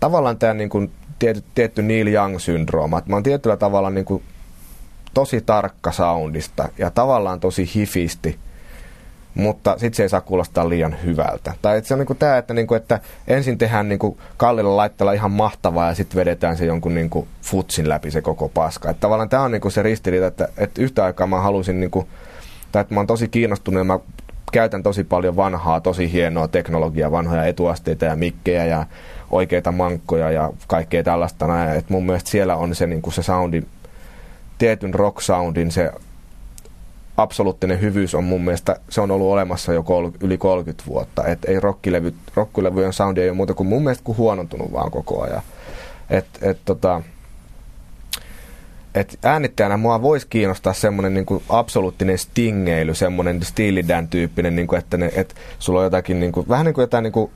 [0.00, 3.02] tavallaan tämä niin kuin tietty, Neil Young-syndrooma.
[3.06, 4.22] Mä oon tietyllä tavalla niin kuin
[5.14, 8.38] tosi tarkka soundista ja tavallaan tosi hifisti,
[9.34, 11.54] mutta sitten se ei saa kuulostaa liian hyvältä.
[11.62, 15.30] Tai että se on niinku tämä, että, niinku, että ensin tehdään niinku kallilla laitteella ihan
[15.30, 18.90] mahtavaa ja sitten vedetään se jonkun niinku futsin läpi se koko paska.
[18.90, 22.08] Että tavallaan tämä on niinku se ristiriita, että, että yhtä aikaa mä halusin, niinku,
[22.72, 23.98] tai että mä oon tosi kiinnostunut ja mä
[24.52, 28.86] käytän tosi paljon vanhaa, tosi hienoa teknologiaa, vanhoja etuasteita ja mikkejä ja
[29.30, 31.46] oikeita mankkoja ja kaikkea tällaista.
[31.46, 31.78] Näin.
[31.78, 33.62] Et mun mielestä siellä on se, niin kuin se soundi,
[34.58, 35.92] tietyn rock soundin se
[37.16, 41.26] absoluuttinen hyvyys on mun mielestä, se on ollut olemassa jo kol, yli 30 vuotta.
[41.26, 45.22] Et ei rockilevy, rockilevyjen soundi ei ole muuta kuin mun mielestä kuin huonontunut vaan koko
[45.22, 45.42] ajan.
[46.10, 47.02] Et, et tota,
[48.96, 54.96] et äänittäjänä mua voisi kiinnostaa semmoinen niin absoluuttinen stingeily, semmoinen Steely tyyppinen, niin kuin, että
[54.96, 57.30] ne, et sulla on jotakin, niin kuin, vähän niin kuin jotain niin kuin,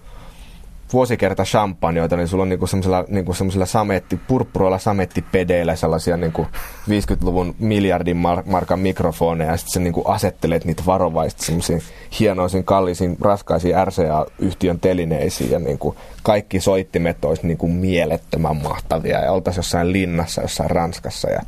[0.93, 3.32] vuosikerta champanjoita, niin sulla on niinku semmoisella, niinku
[3.64, 6.47] sametti, purppuroilla samettipedeillä sellaisia niinku
[6.88, 11.82] 50-luvun miljardin mar- markan mikrofoneja, ja sitten sä niinku asettelet niitä varovaisesti semmoisiin
[12.20, 19.59] hienoisiin, kalliisiin, raskaisiin RCA-yhtiön telineisiin, ja niinku kaikki soittimet olisi niinku mielettömän mahtavia, ja oltaisiin
[19.59, 21.41] jossain linnassa, jossain Ranskassa, ja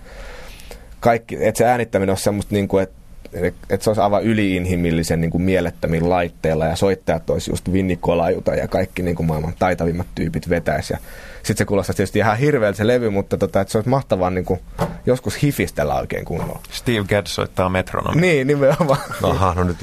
[1.00, 3.01] kaikki, että se äänittäminen olisi semmoista, niinku, että
[3.34, 8.54] että se olisi aivan yliinhimillisen niin kuin mielettömin laitteella ja soittajat olisi just Vinni Kolajuta
[8.54, 10.94] ja kaikki niin kuin maailman taitavimmat tyypit vetäisi.
[11.42, 14.44] Sitten se kuulostaa tietysti ihan hirveältä se levy, mutta tota, että se olisi mahtavaa niin
[14.44, 14.60] kuin
[15.06, 16.60] joskus hifistellä oikein kunnolla.
[16.70, 18.20] Steve Gadd soittaa metronomi.
[18.20, 19.00] Niin, nimenomaan.
[19.22, 19.78] Aha, no nyt,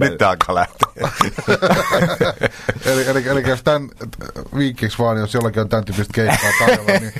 [0.00, 0.88] nyt alkaa lähteä.
[2.86, 3.88] eli, eli, eli, jos tämän
[4.56, 7.12] viikiksi vaan, jos jollakin on tämän tyyppistä keikkaa tarjolla, niin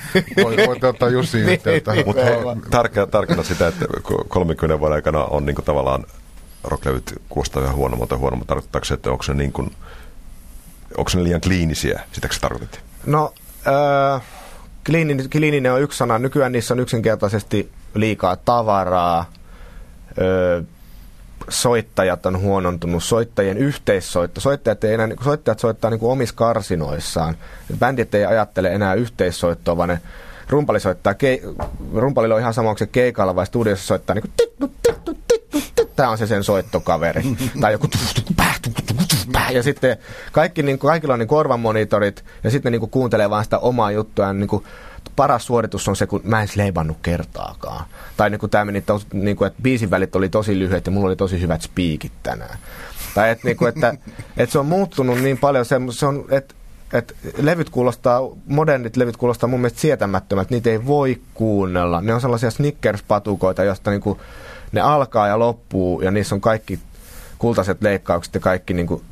[0.44, 1.92] voi, voitte ottaa Jussi niin, yhteyttä.
[1.92, 2.22] Niin, Mutta
[3.10, 3.86] tarkena sitä, että
[4.28, 6.04] 30 vuoden aikana on niin kuin tavallaan
[6.64, 8.48] rocklevyt kuulostaa vähän huonommalta huonommalta.
[8.48, 9.70] Tarkoittaako se, että onko se, niin kuin,
[10.96, 12.00] onko ne liian kliinisiä?
[12.12, 12.80] Sitäkö se tarkoitit?
[13.06, 13.34] No,
[13.68, 14.22] äh,
[14.86, 16.18] kliininen, kliininen on yksi sana.
[16.18, 19.18] Nykyään niissä on yksinkertaisesti liikaa tavaraa.
[19.18, 20.66] Äh,
[21.48, 24.40] soittajat on huonontunut, soittajien yhteissoitto.
[24.40, 27.36] Soittajat, ei enää, soittajat soittaa niin kuin omissa karsinoissaan.
[27.78, 30.00] Bändit ei ajattele enää yhteissoittoa, vaan ne
[30.48, 31.42] rumpali soittaa, kei,
[31.94, 34.32] rumpalilla on ihan sama, onko se keikalla vai studiossa soittaa niin kuin
[35.96, 37.22] tämä on se sen soittokaveri.
[37.60, 37.88] tai joku
[39.56, 39.96] ja sitten
[40.32, 43.90] kaikki, niin kuin, kaikilla on niin korvamonitorit ja sitten niin kuin, kuuntelee vaan sitä omaa
[43.90, 44.32] juttua.
[44.32, 44.64] Niin kuin,
[45.16, 47.86] paras suoritus on se, kun mä en leivannut kertaakaan.
[48.16, 50.92] Tai niin kuin tämä meni, tos, niin kuin, että biisin välit oli tosi lyhyet ja
[50.92, 52.58] mulla oli tosi hyvät spiikit tänään.
[53.14, 53.94] Tai että, niin kuin, että,
[54.36, 56.54] että se on muuttunut niin paljon, se, se on, että
[56.92, 62.00] että levyt kuulostaa, modernit levyt kuulostaa mun mielestä sietämättömät, niitä ei voi kuunnella.
[62.00, 64.20] Ne on sellaisia Snickers-patukoita, joista niinku,
[64.72, 66.78] ne alkaa ja loppuu ja niissä on kaikki
[67.38, 69.02] kultaiset leikkaukset ja kaikki niinku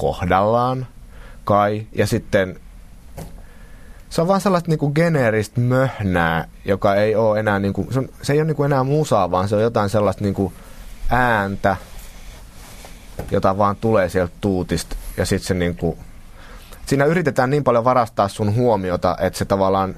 [0.00, 0.86] kohdallaan
[1.44, 1.86] kai.
[1.92, 2.60] Ja sitten
[4.10, 8.32] se on vaan sellaista niinku geneeristä möhnää, joka ei ole enää, niinku, se, on, se
[8.32, 10.52] ei ole niinku enää musaa, vaan se on jotain sellaista niinku
[11.10, 11.76] ääntä,
[13.30, 15.98] jota vaan tulee sieltä tuutista ja sitten se niinku,
[16.86, 19.94] siinä yritetään niin paljon varastaa sun huomiota, että se tavallaan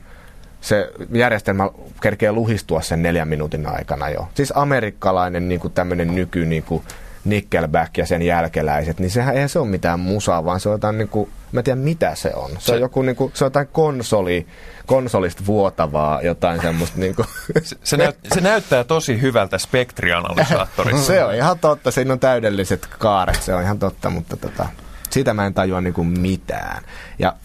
[0.61, 4.29] se järjestelmä kerkee luhistua sen neljän minuutin aikana jo.
[4.35, 6.83] Siis amerikkalainen niin kuin tämmöinen nyky niin kuin
[7.25, 10.99] Nickelback ja sen jälkeläiset, niin sehän eihän se ole mitään musaa, vaan se on jotain,
[10.99, 12.51] niin kuin, mä en tiedä mitä se on.
[12.51, 14.47] Se, se on joku, niin kuin, se on jotain konsoli,
[14.87, 16.99] konsolista vuotavaa, jotain semmoista.
[16.99, 17.27] Niin kuin.
[17.63, 21.03] Se, se, näyt, se näyttää tosi hyvältä spektrianalysaattorista.
[21.03, 24.67] se on ihan totta, siinä on täydelliset kaaret, se on ihan totta, mutta tota,
[25.11, 26.83] siitä mä en tajua niin kuin mitään.
[27.19, 27.37] Ja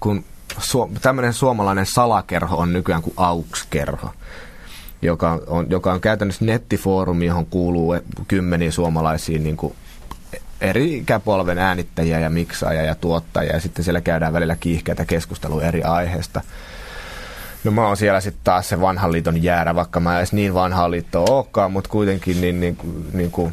[0.00, 0.24] kun
[0.58, 4.10] su- tämmöinen suomalainen salakerho on nykyään kuin AUX-kerho,
[5.02, 7.96] joka on, joka on käytännössä nettifoorumi, johon kuuluu
[8.28, 9.74] kymmeniä suomalaisia niin kuin
[10.60, 15.82] eri ikäpolven äänittäjiä ja miksaajia ja tuottajia, ja sitten siellä käydään välillä kiihkeitä keskustelua eri
[15.82, 16.40] aiheista.
[17.64, 20.90] No mä oon siellä sitten taas se vanhan liiton jäärä, vaikka mä edes niin vanhaa
[20.90, 22.78] liittoa olekaan, mutta kuitenkin niin, niin,
[23.12, 23.52] niin kuin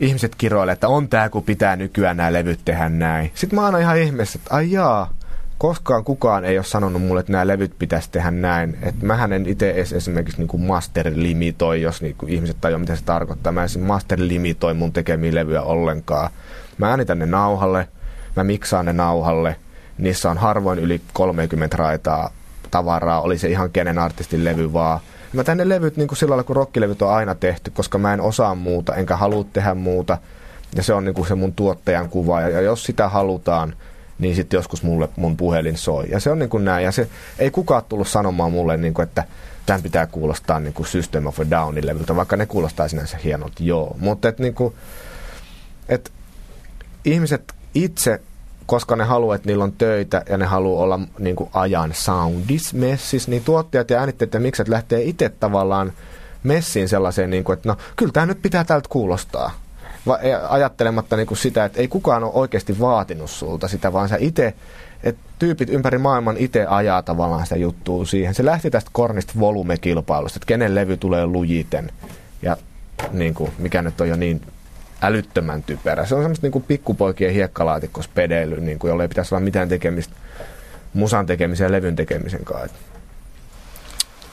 [0.00, 3.32] ihmiset kiroilee, että on tää, kun pitää nykyään nämä levyt tehdä näin.
[3.34, 5.14] Sitten mä oon ihan ihmeessä, että ai jaa,
[5.58, 8.78] koskaan kukaan ei ole sanonut mulle, että nämä levyt pitäisi tehdä näin.
[8.82, 13.04] Että mähän en itse edes esimerkiksi niin master-limitoi, jos niin kuin ihmiset tajua, mitä se
[13.04, 13.52] tarkoittaa.
[13.52, 16.30] Mä en master-limitoi mun tekemiä levyjä ollenkaan.
[16.78, 17.88] Mä äänitän ne nauhalle,
[18.36, 19.56] mä miksaan ne nauhalle.
[19.98, 22.30] Niissä on harvoin yli 30 raitaa
[22.70, 25.00] tavaraa, oli se ihan kenen artistin levy vaan–
[25.34, 28.20] Mä tänne levyt niin kuin sillä lailla, kun rockilevyt on aina tehty, koska mä en
[28.20, 30.18] osaa muuta, enkä halua tehdä muuta.
[30.76, 32.40] Ja se on niin kuin se mun tuottajan kuva.
[32.40, 33.74] Ja jos sitä halutaan,
[34.18, 36.10] niin sitten joskus mulle mun puhelin soi.
[36.10, 36.84] Ja se on niin kuin näin.
[36.84, 37.08] Ja se
[37.38, 39.24] ei kukaan tullut sanomaan mulle, niin kuin, että
[39.66, 43.52] tämän pitää kuulostaa niin kuin System of a Downin levyltä, vaikka ne kuulostaa sinänsä hienot,
[43.60, 43.96] joo.
[43.98, 44.74] Mutta että niin kuin,
[45.88, 46.12] et
[47.04, 48.20] ihmiset itse
[48.66, 52.74] koska ne haluaa, että niillä on töitä ja ne haluaa olla niin kuin ajan soundis
[52.74, 55.92] messis, niin tuottajat ja äänittäjät ja mikset lähtee itse tavallaan
[56.42, 59.63] messiin sellaiseen, niin kuin, että no kyllä tämä nyt pitää tältä kuulostaa.
[60.06, 64.16] Va- ajattelematta niin kuin sitä, että ei kukaan ole oikeasti vaatinut sulta sitä, vaan sä
[64.20, 64.54] itse,
[65.02, 68.34] että tyypit ympäri maailman itse ajaa tavallaan sitä juttua siihen.
[68.34, 71.90] Se lähti tästä kornista volumekilpailusta, että kenen levy tulee lujiten
[72.42, 72.56] ja
[73.12, 74.40] niin kuin, mikä nyt on jo niin
[75.02, 76.06] älyttömän typerä.
[76.06, 80.14] Se on semmoista niin pikkupoikien hiekkalaatikossa pedeily, niin kuin, jolle ei pitäisi olla mitään tekemistä
[80.94, 82.76] musan tekemisen ja levyn tekemisen kanssa.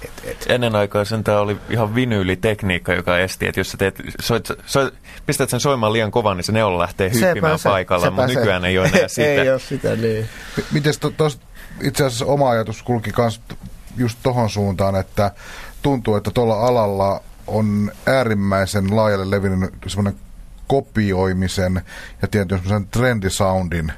[0.06, 0.46] Et, et.
[0.50, 4.94] Ennen aikaa sen tämä oli ihan vinyylitekniikka, joka esti, että jos sä teet, soit, soit,
[5.26, 8.78] pistät sen soimaan liian kovan, niin se neula lähtee hyppimään se, paikalla, mutta nykyään ei
[8.78, 9.28] ole enää sitä.
[9.28, 10.30] ei ole sitä, niin.
[10.72, 10.94] Miten
[11.82, 13.42] itse asiassa oma ajatus kulki myös
[13.98, 15.32] just tohon suuntaan, että
[15.82, 20.20] tuntuu, että tuolla alalla on äärimmäisen laajalle levinnyt semmoinen
[20.68, 21.82] kopioimisen
[22.22, 23.94] ja tietysti trendisoundin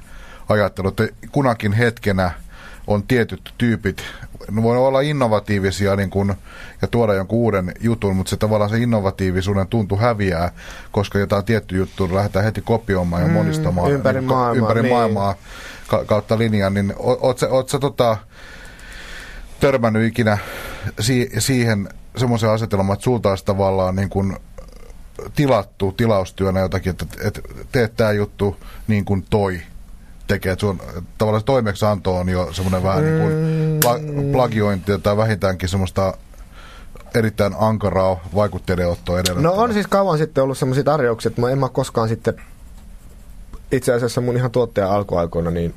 [0.50, 2.32] ajattelu, että kunakin hetkenä
[2.88, 4.04] on tietyt tyypit,
[4.52, 6.36] ne voi olla innovatiivisia niin kun,
[6.82, 10.52] ja tuoda jonkun uuden jutun, mutta se tavallaan se innovatiivisuuden tuntu häviää,
[10.92, 14.94] koska jotain tietty juttu lähdetään heti kopioimaan ja mm, monistamaan ympäri niin, maailmaa, ympäri niin.
[14.94, 15.36] maailmaa
[16.06, 18.18] kautta linjan, niin oot sä, oot sä tota,
[19.60, 20.38] törmännyt ikinä
[21.00, 24.38] si- siihen semmoisen asetelmaan, että sulta olisi tavallaan niin kuin
[25.36, 27.42] tilattu tilaustyönä jotakin, että, että
[27.72, 29.62] teet tämä juttu niin kuin toi
[30.28, 30.52] tekee.
[30.52, 30.82] Että sun,
[31.18, 33.34] tavallaan toimeksianto on jo semmoinen vähän niin kuin
[33.86, 36.18] pla- plagiointia tai vähintäänkin semmoista
[37.16, 39.44] erittäin ankaraa vaikutteiden ottoa edelleen.
[39.44, 42.34] No on siis kauan sitten ollut semmoisia tarjouksia, että mä en mä koskaan sitten
[43.72, 45.74] itse asiassa mun ihan tuottaja alkuaikoina, niin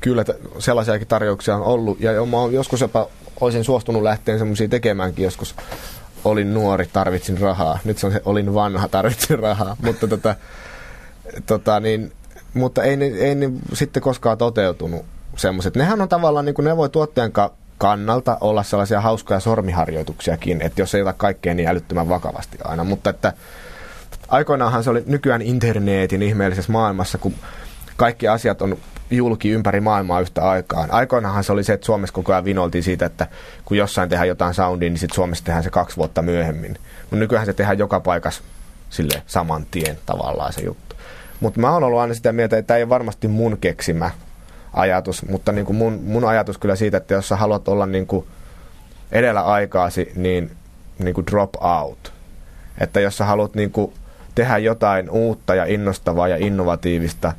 [0.00, 0.24] kyllä
[0.58, 2.00] sellaisiakin tarjouksia on ollut.
[2.00, 3.08] Ja mä joskus jopa
[3.40, 5.54] olisin suostunut lähteen semmoisia tekemäänkin joskus
[6.24, 7.78] olin nuori, tarvitsin rahaa.
[7.84, 9.76] Nyt se on se, olin vanha, tarvitsin rahaa.
[9.84, 10.34] mutta, tota,
[11.46, 12.12] tota, niin,
[12.54, 15.04] mutta ei, ei ne sitten koskaan toteutunut
[15.36, 15.76] semmoiset.
[15.76, 17.32] Nehän on tavallaan, niin kuin ne voi tuottajan
[17.78, 22.84] kannalta olla sellaisia hauskoja sormiharjoituksiakin, että jos ei ota kaikkea niin älyttömän vakavasti aina.
[22.84, 23.32] Mutta että
[24.28, 27.34] aikoinaanhan se oli nykyään internetin ihmeellisessä maailmassa, kun
[27.96, 28.76] kaikki asiat on
[29.10, 30.90] julki ympäri maailmaa yhtä aikaan.
[30.90, 33.26] Aikoinaanhan se oli se, että Suomessa koko ajan vinoltiin siitä, että
[33.64, 36.78] kun jossain tehdään jotain soundia, niin sitten Suomessa tehdään se kaksi vuotta myöhemmin.
[37.00, 38.42] Mutta nykyään se tehdään joka paikassa
[38.90, 40.91] sille saman tien tavallaan se juttu.
[41.42, 44.10] Mutta mä oon ollut aina sitä mieltä, että tämä ei ole varmasti mun keksimä
[44.72, 48.06] ajatus, mutta niin kuin mun, mun ajatus kyllä siitä, että jos sä haluat olla niin
[48.06, 48.26] kuin
[49.12, 50.50] edellä aikaasi, niin,
[50.98, 52.12] niin kuin drop out.
[52.80, 53.92] Että jos sä haluat niin kuin
[54.34, 57.32] tehdä jotain uutta ja innostavaa ja innovatiivista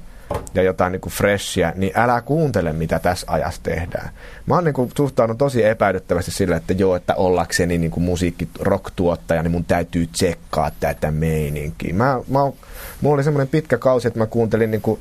[0.54, 4.10] ja jotain niin kuin freshia, niin älä kuuntele, mitä tässä ajassa tehdään.
[4.46, 8.48] Mä oon niin kuin suhtaudun tosi epäilyttävästi sille, että joo, että ollakseni niin kuin musiikki
[8.60, 11.94] rock-tuottaja, niin mun täytyy tsekkaa tätä meininkiä.
[11.94, 12.54] Mä, mä oon,
[13.02, 15.00] mulla oli semmoinen pitkä kausi, että mä kuuntelin niin kuin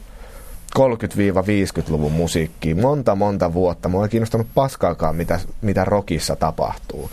[0.79, 3.89] 30-50-luvun musiikkia monta monta vuotta.
[3.89, 7.11] Mua ei kiinnostanut paskaakaan, mitä, mitä rockissa tapahtuu.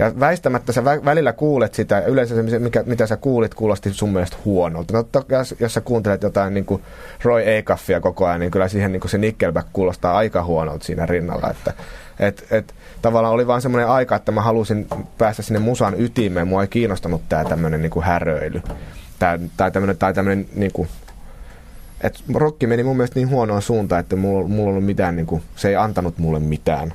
[0.00, 4.36] Ja väistämättä sä välillä kuulet sitä, yleensä se, mikä, mitä sä kuulit, kuulosti sun mielestä
[4.44, 4.92] huonolta.
[4.92, 6.82] No, jos, jos sä kuuntelet jotain niin kuin
[7.22, 11.06] Roy Acuffia koko ajan, niin kyllä siihen niin kuin se Nickelback kuulostaa aika huonolta siinä
[11.06, 11.50] rinnalla.
[11.50, 11.72] Että,
[12.20, 14.86] et, et, tavallaan oli vain semmoinen aika, että mä halusin
[15.18, 16.48] päästä sinne musan ytimeen.
[16.48, 18.62] Mua ei kiinnostanut tämä tämmöinen niin häröily.
[19.18, 20.88] Tää, tai tämmöinen, tai tämmöinen niin kuin,
[22.00, 25.42] et rokki meni mun mielestä niin huonoa suuntaan, että mulla, mulla ollut mitään, niin kuin,
[25.56, 26.92] se ei antanut mulle mitään.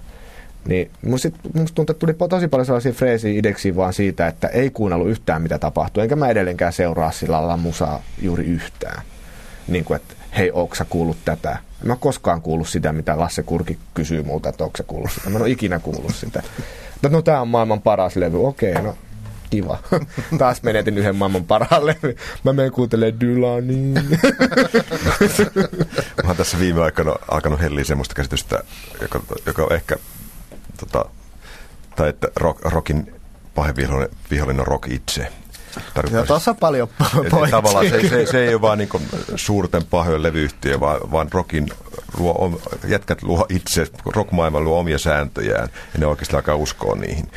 [0.68, 4.70] Niin musta, musta tuntuu, että tuli tosi paljon sellaisia freesiä ideksiä vaan siitä, että ei
[4.70, 9.02] kuunnellut yhtään mitä tapahtuu, enkä mä edelleenkään seuraa sillä lailla musaa juuri yhtään.
[9.68, 11.52] Niin kuin, että hei, onko sä kuullut tätä?
[11.82, 15.30] En mä koskaan kuullut sitä, mitä Lasse Kurki kysyy multa, että onko sä kuullut sitä.
[15.30, 16.44] Mä en ole ikinä kuullut sitä.
[17.02, 18.48] No, no tää on maailman paras levy.
[18.48, 18.96] Okei, no
[19.50, 19.78] kiva.
[20.40, 22.16] Taas menetin yhden maailman parhaan levy.
[22.44, 23.94] Mä menen kuuntelemaan Dylaniin.
[26.24, 28.64] Mä oon tässä viime aikoina alkanut helliä semmoista käsitystä,
[29.02, 29.96] joka, joka on ehkä
[30.78, 31.06] tota,
[31.96, 33.14] tai että rock, rockin
[33.56, 35.28] pahin vihollinen, vihollinen on rock itse.
[36.12, 36.88] Joo, tuossa on paljon
[37.32, 37.52] pointsia.
[37.52, 38.90] Tavallaan se, se, se, ei ole vain niin
[39.36, 41.70] suurten pahojen levyyhtiö, vaan, vaan rockin
[42.18, 47.32] luo, jätkät luo itse, rockmaailma luo omia sääntöjään ja ne oikeasti alkaa uskoa niihin.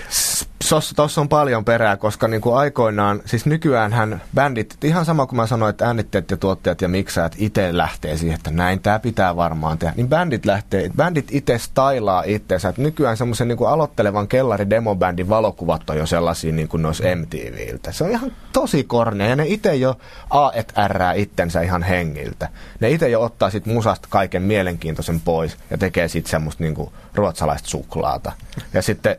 [0.96, 5.46] Tuossa on paljon perää, koska niin kuin aikoinaan, siis nykyään bändit, ihan sama kuin mä
[5.46, 9.78] sanoin, että äänitteet ja tuottajat ja miksaajat itse lähtee siihen, että näin tämä pitää varmaan
[9.78, 14.70] tehdä, niin bändit lähtee, bändit itse stylaa itseensä, että nykyään semmoisen niin kuin aloittelevan kellari
[14.70, 17.92] demobändin valokuvat on jo sellaisia niin kuin noissa MTViltä.
[17.92, 19.98] Se on ihan tosi kornea ja ne itse jo
[20.30, 22.48] A et R itsensä ihan hengiltä.
[22.80, 26.90] Ne itse jo ottaa sit musasta kaiken mielenkiintoisen pois ja tekee sitten semmoista niin kuin
[27.14, 28.32] ruotsalaista suklaata.
[28.72, 29.16] Ja sitten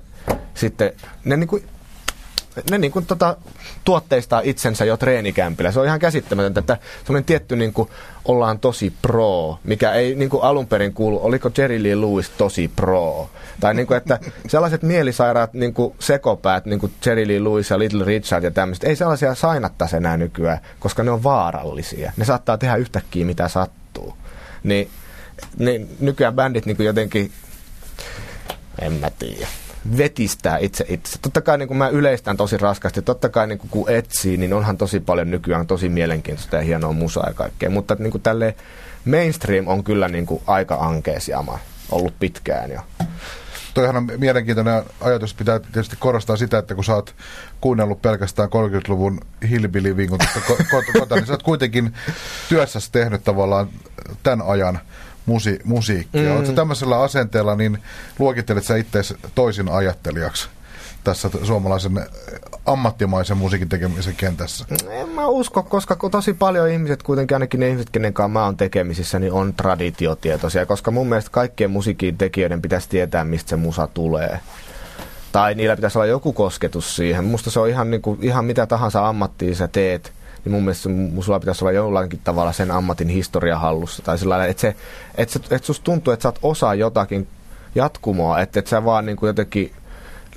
[0.53, 0.91] sitten
[1.25, 1.63] ne niin kuin,
[2.71, 3.37] ne niin kuin tota,
[3.83, 5.71] tuotteistaa itsensä jo treenikämpillä.
[5.71, 7.89] Se on ihan käsittämätöntä, että semmoinen tietty niin kuin,
[8.25, 12.71] ollaan tosi pro, mikä ei niin kuin alun perin kuulu, oliko Jerry Lee Lewis tosi
[12.75, 13.29] pro.
[13.59, 17.79] Tai niin kuin, että sellaiset mielisairaat niin kuin sekopäät, niin kuin Jerry Lee Lewis ja
[17.79, 22.13] Little Richard ja tämmöiset, ei sellaisia sainattaisi enää nykyään, koska ne on vaarallisia.
[22.17, 24.13] Ne saattaa tehdä yhtäkkiä mitä sattuu.
[24.63, 24.89] Niin,
[25.57, 27.31] niin nykyään bändit niin kuin jotenkin,
[28.81, 29.47] en mä tiedä
[29.97, 31.19] vetistää itse itse.
[31.21, 34.53] Totta kai niin kuin mä yleistän tosi raskasti, totta kai niin kuin kun etsii, niin
[34.53, 38.55] onhan tosi paljon nykyään tosi mielenkiintoista ja hienoa musaa ja kaikkea, mutta niin kuin tälle
[39.05, 41.59] mainstream on kyllä niin kuin aika ankeesiama
[41.91, 42.81] ollut pitkään jo.
[43.73, 45.33] Toihan on mielenkiintoinen ajatus.
[45.33, 47.15] Pitää tietysti korostaa sitä, että kun sä oot
[47.61, 49.19] kuunnellut pelkästään 30-luvun
[49.49, 50.39] hillbilly-vinkutusta
[50.71, 51.93] kotona, niin sä oot kuitenkin
[52.49, 53.69] työssäsi tehnyt tavallaan
[54.23, 54.79] tämän ajan
[55.29, 56.29] musi, musiikkia.
[56.29, 56.35] Mm.
[56.35, 57.77] Oletko tämmöisellä asenteella, niin
[58.19, 58.99] luokittelet sä itse
[59.35, 60.49] toisin ajattelijaksi
[61.03, 62.05] tässä suomalaisen
[62.65, 64.65] ammattimaisen musiikin tekemisen kentässä?
[64.89, 68.57] En mä usko, koska tosi paljon ihmiset, kuitenkin ainakin ne ihmiset, kenen kanssa mä oon
[68.57, 73.87] tekemisissä, niin on traditiotietoisia, koska mun mielestä kaikkien musiikin tekijöiden pitäisi tietää, mistä se musa
[73.87, 74.39] tulee.
[75.31, 77.25] Tai niillä pitäisi olla joku kosketus siihen.
[77.25, 80.13] Musta se on ihan, niin kuin, ihan mitä tahansa ammattia sä teet,
[80.45, 80.89] niin mun mielestä
[81.21, 84.03] sulla pitäisi olla jollakin tavalla sen ammatin historia hallussa.
[84.03, 84.75] Tai sillä että, se,
[85.15, 87.27] että, se, että susta tuntuu, että sä oot osa jotakin
[87.75, 89.73] jatkumoa, että, että sä vaan niin kuin jotenkin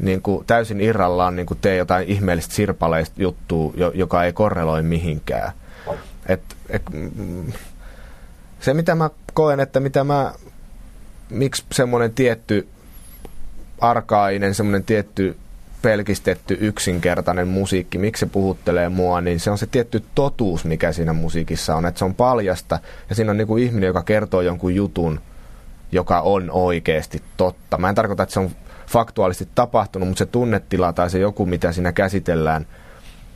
[0.00, 5.53] niin kuin täysin irrallaan niin kuin tee jotain ihmeellistä sirpaleista juttua, joka ei korreloi mihinkään.
[6.26, 7.53] Et, et, mm,
[8.61, 10.32] se mitä mä koen, että mitä mä,
[11.30, 12.68] miksi semmoinen tietty
[13.80, 15.36] arkainen, semmoinen tietty
[15.82, 21.12] pelkistetty, yksinkertainen musiikki, miksi se puhuttelee mua, niin se on se tietty totuus, mikä siinä
[21.12, 21.86] musiikissa on.
[21.86, 22.78] Että se on paljasta
[23.08, 25.20] ja siinä on niin kuin ihminen, joka kertoo jonkun jutun,
[25.92, 27.78] joka on oikeasti totta.
[27.78, 28.50] Mä en tarkoita, että se on
[28.86, 32.66] faktuaalisesti tapahtunut, mutta se tunnetila tai se joku, mitä siinä käsitellään,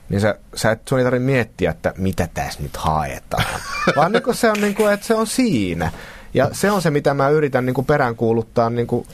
[0.08, 3.60] niin sä, sä et, sun ei tarvitse miettiä, että mitä tässä nyt haetaan.
[3.96, 5.92] Vaan niin kuin se on niin kuin, että se on siinä.
[6.34, 9.06] Ja se on se, mitä mä yritän niin kuin peräänkuuluttaa niin kuin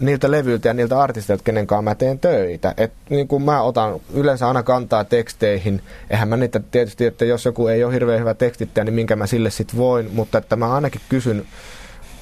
[0.00, 2.74] niiltä levyiltä ja niiltä artisteilta, kenen kanssa mä teen töitä.
[2.76, 5.82] Et niin kuin mä otan yleensä aina kantaa teksteihin.
[6.10, 9.26] Eihän mä niitä tietysti, että jos joku ei ole hirveän hyvä tekstittäjä, niin minkä mä
[9.26, 10.10] sille sitten voin.
[10.12, 11.46] Mutta että mä ainakin kysyn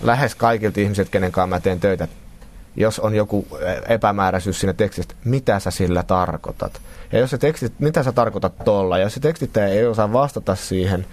[0.01, 2.09] lähes kaikilta ihmiset, kenen kanssa mä teen töitä,
[2.77, 3.47] jos on joku
[3.89, 6.81] epämääräisyys siinä tekstistä, mitä sä sillä tarkoitat.
[7.13, 10.55] Ja jos se tekstit, mitä sä tarkoitat tuolla, ja jos se tekstittäjä ei osaa vastata
[10.55, 11.07] siihen,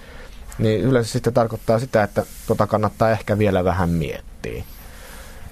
[0.58, 4.64] niin yleensä sitten tarkoittaa sitä, että tota kannattaa ehkä vielä vähän miettiä.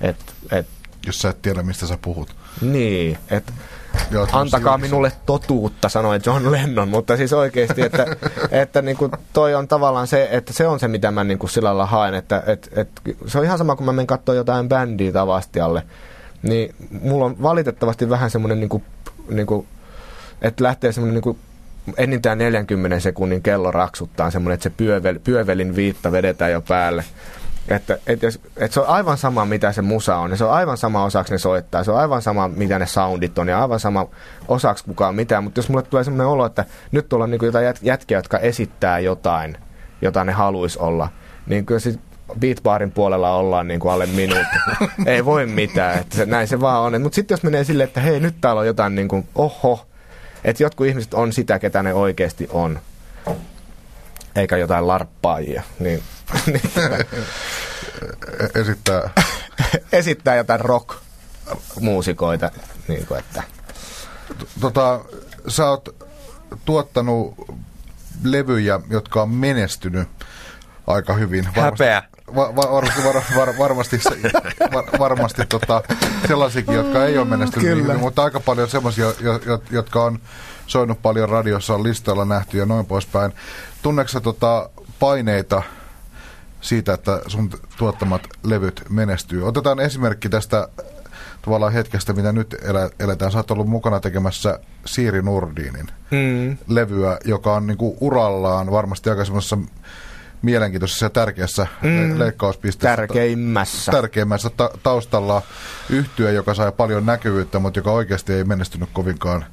[0.02, 0.18] Et,
[0.52, 0.68] et,
[1.06, 2.36] Jos sä et tiedä, mistä sä puhut.
[2.62, 3.54] niin, että
[4.12, 8.06] Joo, antakaa minulle totuutta, sanoi John Lennon, mutta siis oikeasti, että,
[8.52, 11.50] että niin kuin toi on tavallaan se, että se on se, mitä mä niin kuin
[11.50, 14.70] sillä lailla haen, että, että, että se on ihan sama, kun mä menen katsoa jotain
[14.70, 15.84] bändiä tavastialle,
[16.44, 18.84] niin mulla on valitettavasti vähän semmoinen, niin kuin,
[19.30, 19.68] niin kuin,
[20.42, 21.38] että lähtee semmoinen niin kuin
[21.98, 27.04] enintään 40 sekunnin kello raksuttaa semmoinen, että se pyövel, pyövelin viitta vedetään jo päälle.
[27.68, 30.32] Että, et jos, et se on aivan sama, mitä se musa on.
[30.32, 31.84] Ja se on aivan sama osaksi ne soittaa.
[31.84, 33.48] Se on aivan sama, mitä ne soundit on.
[33.48, 34.08] Ja aivan sama
[34.48, 35.44] osaksi kukaan mitään.
[35.44, 38.38] Mutta jos mulle tulee semmoinen olo, että nyt tuolla on niin jotain jät- jätkiä, jotka
[38.38, 39.58] esittää jotain,
[40.02, 41.10] jota ne haluaisi olla,
[41.46, 42.00] niin kyllä siis
[42.40, 44.58] beatbarin puolella ollaan niin kuin alle minuutti.
[45.06, 47.02] Ei voi mitään, että se, näin se vaan on.
[47.02, 49.86] Mutta sitten jos menee silleen, että hei, nyt täällä on jotain niin kuin, oho,
[50.44, 52.80] että jotkut ihmiset on sitä, ketä ne oikeasti on,
[54.36, 56.04] eikä jotain larppaajia, niin,
[58.62, 59.10] Esittää,
[59.92, 62.52] esittää jotain rock-muusikoita.
[62.88, 63.44] Niin kuin, että.
[64.62, 65.00] tota,
[65.48, 65.96] sä oot
[66.66, 67.36] tuottanut
[68.24, 70.08] levyjä, jotka on menestynyt
[70.88, 71.46] aika hyvin.
[71.56, 72.04] Häpeä.
[72.36, 74.10] Va, va, varmasti, var, var, varmasti, se,
[74.74, 75.84] var, varmasti tota,
[76.28, 77.94] sellaisiakin, jotka ei ole menestynyt niin Kyllä.
[77.94, 80.20] hyvin, mutta aika paljon sellaisia, jo, jo, jotka on
[80.68, 83.32] soinut paljon radiossa, on listoilla nähty ja noin poispäin.
[83.82, 84.70] Tunneeko tota
[85.00, 85.64] paineita
[86.64, 89.48] siitä, että sun tuottamat levyt menestyy?
[89.48, 90.68] Otetaan esimerkki tästä
[91.42, 93.32] tavallaan hetkestä, mitä nyt elä, eletään.
[93.32, 96.58] Sä oot ollut mukana tekemässä Siiri Nurdinin Mm.
[96.68, 99.58] levyä, joka on niinku urallaan varmasti aika semmoisessa
[100.42, 102.20] mielenkiintoisessa ja tärkeässä mm.
[102.20, 102.96] leikkauspisteessä.
[102.96, 103.92] Tärkeimmässä.
[103.92, 105.42] Tärkeimmässä ta- taustalla
[105.90, 109.46] yhtyö, joka sai paljon näkyvyyttä, mutta joka oikeasti ei menestynyt kovinkaan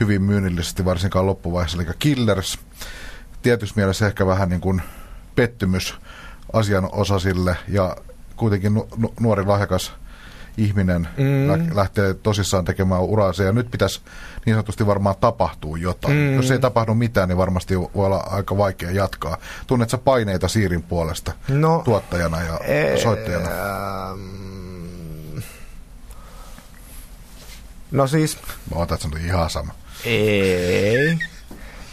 [0.00, 2.58] hyvin myynnillisesti, varsinkaan loppuvaiheessa, eli Killers.
[3.42, 4.82] Tietyssä mielessä ehkä vähän niin kuin
[5.34, 5.94] pettymys
[6.52, 7.96] asianosaisille ja
[8.36, 9.92] kuitenkin nu- nu- nuori lahjakas
[10.56, 11.48] ihminen mm.
[11.48, 14.00] lä- lähtee tosissaan tekemään uraansa ja nyt pitäisi
[14.46, 16.14] niin sanotusti varmaan tapahtuu jotain.
[16.16, 16.34] Mm.
[16.34, 19.36] Jos ei tapahdu mitään, niin varmasti voi olla aika vaikea jatkaa.
[19.66, 22.58] Tunnetko sä paineita Siirin puolesta No, tuottajana ja
[23.02, 23.48] soittajana?
[23.50, 25.38] Ähm,
[27.90, 28.38] no siis,
[28.74, 29.72] Mä otan, on ihan sama.
[30.04, 31.18] ei.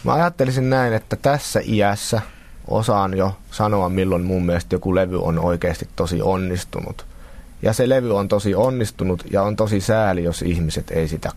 [0.04, 2.20] Mä ajattelisin näin, että tässä iässä
[2.68, 7.06] osaan jo sanoa, milloin mun mielestä joku levy on oikeasti tosi onnistunut.
[7.62, 11.32] Ja se levy on tosi onnistunut ja on tosi sääli, jos ihmiset ei sitä,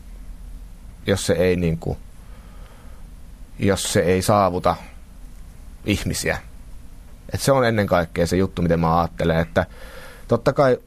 [1.08, 1.98] jos se ei niinku,
[3.60, 4.76] jos se ei saavuta
[5.86, 6.38] ihmisiä.
[7.34, 9.66] Et se on ennen kaikkea se juttu, miten mä ajattelen, että
[10.28, 10.78] totta kai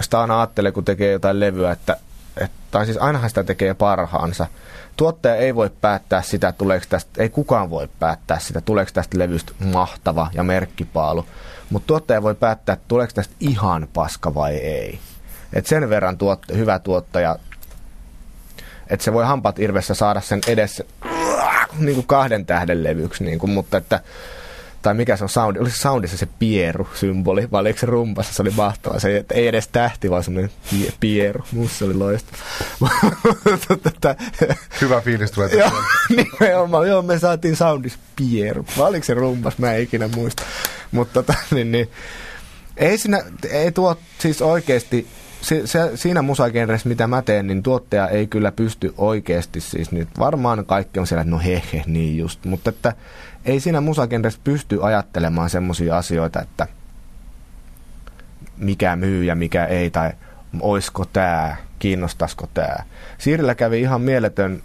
[0.00, 1.96] sitä aina ajattelee, kun tekee jotain levyä, että,
[2.40, 4.46] että tai siis ainahan sitä tekee parhaansa.
[4.96, 9.52] Tuottaja ei voi päättää sitä, tuleeko tästä, ei kukaan voi päättää sitä, tuleeko tästä levystä
[9.64, 11.26] mahtava ja merkkipaalu.
[11.70, 14.98] Mutta tuottaja voi päättää, että tuleeko tästä ihan paska vai ei.
[15.52, 17.36] Et sen verran tuot, hyvä tuottaja,
[18.90, 20.84] että se voi hampat irvessä saada sen edessä
[21.78, 24.00] niin kuin kahden tähden levyksi, niin kuin, mutta että
[24.82, 28.42] tai mikä se on soundi, oli se soundissa se pieru-symboli, vai oliko se rumpassa, se
[28.42, 29.00] oli mahtava.
[29.00, 31.44] Se että ei edes tähti, vaan semmoinen pie- pieru.
[31.52, 32.38] Musta se oli loistava.
[33.82, 34.16] Tätä-
[34.80, 35.70] Hyvä fiilis tulee Joo,
[36.16, 36.88] nimenomaan.
[36.88, 38.66] Joo, me saatiin soundissa pieru.
[38.78, 39.58] Vai oliko se rumpas?
[39.58, 40.42] Mä en ikinä muista.
[40.92, 41.90] Mutta tota, niin, niin,
[42.76, 45.06] ei siinä, ei tuo, siis oikeasti,
[45.40, 50.08] se, se, siinä musagenressä, mitä mä teen, niin tuottaja ei kyllä pysty oikeasti, siis nyt
[50.18, 52.92] varmaan kaikki on siellä, että no he, he niin just, mutta että
[53.44, 56.66] ei siinä musagenressä pysty ajattelemaan semmoisia asioita, että
[58.56, 60.12] mikä myy ja mikä ei, tai
[60.60, 62.76] oisko tämä, kiinnostaisiko tämä.
[63.18, 64.62] Siirillä kävi ihan mieletön,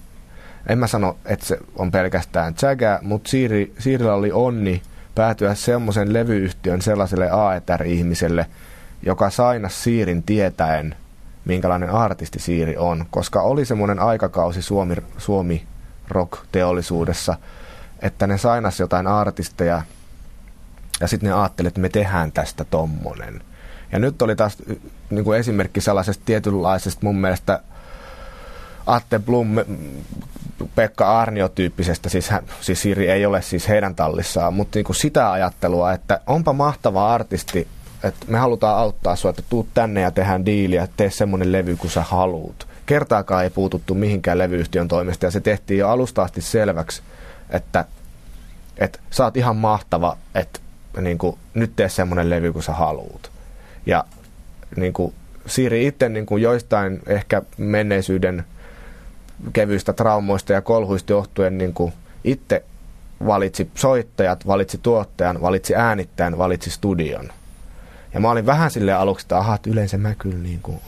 [0.68, 4.82] en mä sano, että se on pelkästään Jaga, mutta Siiri, Siirillä oli onni
[5.16, 8.46] päätyä semmoisen levyyhtiön sellaiselle AETR-ihmiselle,
[9.06, 10.96] joka sainas Siirin tietäen,
[11.46, 15.64] minkälainen artisti Siiri on, koska oli semmoinen aikakausi Suomi, Suomi
[16.08, 17.36] rock-teollisuudessa,
[18.04, 19.82] että ne sainas jotain artisteja
[21.00, 23.42] ja sitten ne ajatteli, että me tehdään tästä tommonen.
[23.92, 24.58] Ja nyt oli taas
[25.10, 27.60] niin kuin esimerkki sellaisesta tietynlaisesta mun mielestä
[28.88, 29.48] Atte Blum,
[30.76, 35.32] Pekka Arnio-tyyppisestä, siis, hän, siis Siri ei ole siis heidän tallissaan, mutta niin kuin sitä
[35.32, 37.68] ajattelua, että onpa mahtava artisti,
[38.04, 41.92] että me halutaan auttaa sinua, että tuu tänne ja tehdään diiliä, tee semmoinen levy kuin
[41.92, 42.68] sä haluut.
[42.86, 47.02] Kertaakaan ei puututtu mihinkään levyyhtiön toimesta ja se tehtiin jo alusta asti selväksi,
[47.54, 47.86] että,
[48.78, 50.60] että sä oot ihan mahtava, että
[51.02, 53.32] niin kuin, nyt tee semmoinen levy kuin sä haluut.
[53.86, 54.04] Ja
[54.76, 55.14] niin kuin,
[55.46, 58.46] Siiri itse niin kuin joistain ehkä menneisyyden
[59.54, 61.94] kevyistä traumoista ja kolhuista johtuen niin kuin
[62.24, 62.64] itse
[63.26, 67.30] valitsi soittajat, valitsi tuottajan, valitsi äänittäjän, valitsi studion.
[68.14, 70.80] Ja mä olin vähän silleen aluksi, että aha, yleensä mä kyllä niin kuin,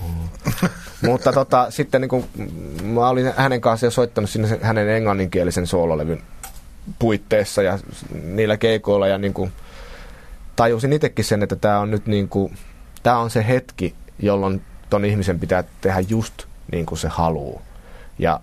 [1.06, 2.26] Mutta tota, sitten niin kuin,
[2.84, 6.22] mä olin hänen kanssaan jo soittanut sinne hänen englanninkielisen soololevyn
[7.00, 7.80] puitteissa ja
[8.24, 9.52] niillä keikoilla ja niin kuin,
[10.56, 12.58] tajusin itsekin sen, että tämä on nyt niin kuin,
[13.04, 17.62] tämä on se hetki, jolloin ton ihmisen pitää tehdä just niin kuin se haluaa.
[18.20, 18.40] Ja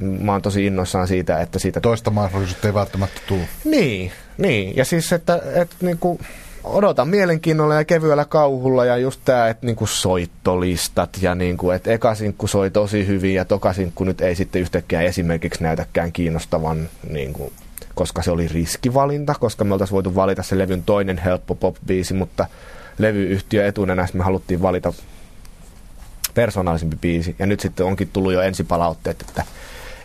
[0.00, 1.80] mä oon tosi innoissaan siitä, että siitä...
[1.80, 3.48] Toista mahdollisuutta ei välttämättä tule.
[3.64, 4.76] Niin, niin.
[4.76, 6.18] Ja siis, että, että niin kuin,
[6.64, 12.14] odotan mielenkiinnolla ja kevyellä kauhulla ja just tämä, että niinku soittolistat ja niinku, että eka
[12.14, 17.52] sinkku soi tosi hyvin ja toka sinkku nyt ei sitten yhtäkkiä esimerkiksi näytäkään kiinnostavan, niinku,
[17.94, 22.46] koska se oli riskivalinta, koska me oltaisiin voitu valita se levyn toinen helppo pop-biisi, mutta
[22.98, 24.92] levyyhtiö etunenässä me haluttiin valita
[26.34, 29.44] persoonallisempi biisi ja nyt sitten onkin tullut jo ensipalautteet, että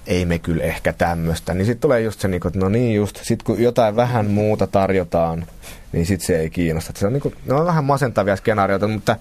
[0.08, 1.54] ei me kyllä ehkä tämmöistä.
[1.54, 4.68] Niin sitten tulee just se, niinku, että no niin just, sit kun jotain vähän muuta
[4.68, 5.46] tarjotaan,
[5.92, 6.94] niin sitten se ei kiinnosta.
[6.96, 9.16] Se on, niinku, ne on vähän masentavia skenaarioita, mutta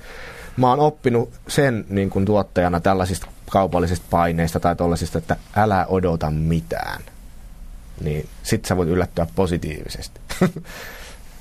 [0.57, 6.31] mä oon oppinut sen niin kuin tuottajana tällaisista kaupallisista paineista tai tollasista, että älä odota
[6.31, 7.03] mitään.
[8.01, 10.21] Niin sit sä voit yllättyä positiivisesti.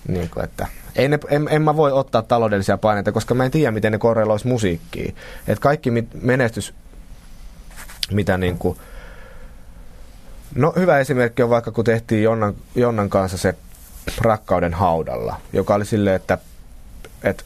[0.08, 3.51] niin kuin, että ei ne, en, en, mä voi ottaa taloudellisia paineita, koska mä en
[3.51, 5.16] tiedä, miten ne korreloisi musiikkiin.
[5.47, 5.91] Et kaikki
[6.22, 6.74] menestys,
[8.12, 8.78] mitä niin kuin,
[10.56, 13.56] No hyvä esimerkki on vaikka kun tehtiin Jonnan, Jonnan kanssa se
[14.18, 16.38] Rakkauden haudalla, joka oli silleen, että,
[17.24, 17.43] että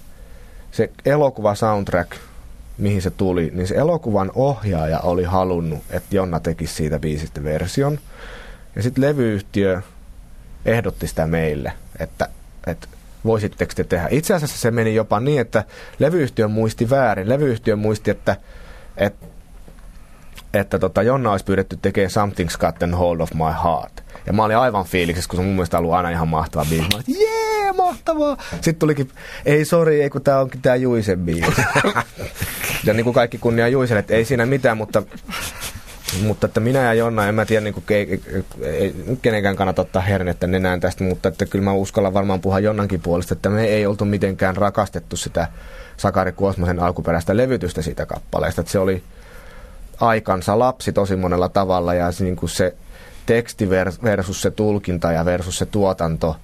[0.72, 2.12] se elokuva soundtrack,
[2.78, 7.99] mihin se tuli, niin se elokuvan ohjaaja oli halunnut, että Jonna tekisi siitä biisistä version.
[8.80, 9.82] Ja sitten levyyhtiö
[10.65, 12.30] ehdotti sitä meille, että,
[12.67, 12.88] että
[13.25, 14.07] voisitteko te tehdä.
[14.11, 15.63] Itse asiassa se meni jopa niin, että
[15.99, 17.30] levyyhtiö muisti väärin.
[17.30, 18.36] Levyyhtiö muisti, että,
[18.97, 19.25] että
[20.53, 24.03] että tota, Jonna olisi pyydetty tekemään Something's Got Hold of My Heart.
[24.25, 26.88] Ja mä olin aivan fiiliksessä, kun se mun mielestä ollut aina ihan mahtava biisi.
[26.89, 28.38] Mä olin, jee, mahtavaa!
[28.51, 29.11] Sitten tulikin,
[29.45, 31.61] ei sori, ei kun tää onkin tää Juisen biisi.
[32.86, 35.03] ja niin kuin kaikki kunnia Juiselle, että ei siinä mitään, mutta
[36.24, 38.22] mutta että minä ja Jonna, en mä tiedä, niin kuin, ei,
[38.62, 43.01] ei, kenenkään kannata ottaa hernettä nenään tästä, mutta että kyllä mä uskallan varmaan puhua Jonnankin
[43.01, 45.47] puolesta, että me ei oltu mitenkään rakastettu sitä
[45.97, 48.62] Sakari Kuosmasen alkuperäistä levytystä siitä kappaleesta.
[48.62, 49.03] Että se oli,
[49.99, 52.76] aikansa lapsi tosi monella tavalla ja se, niin kuin se
[53.26, 53.70] teksti
[54.03, 56.38] versus se tulkinta ja versus se tuotanto,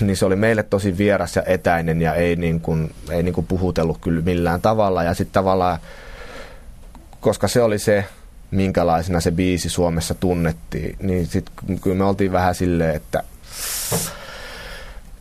[0.00, 3.46] niin se oli meille tosi vieras ja etäinen ja ei, niin kuin, ei niin kuin
[3.46, 5.02] puhutellut kyllä millään tavalla.
[5.02, 5.78] Ja sitten tavallaan,
[7.20, 8.04] koska se oli se,
[8.54, 13.22] minkälaisena se biisi Suomessa tunnettiin, niin sitten kyllä me oltiin vähän silleen, että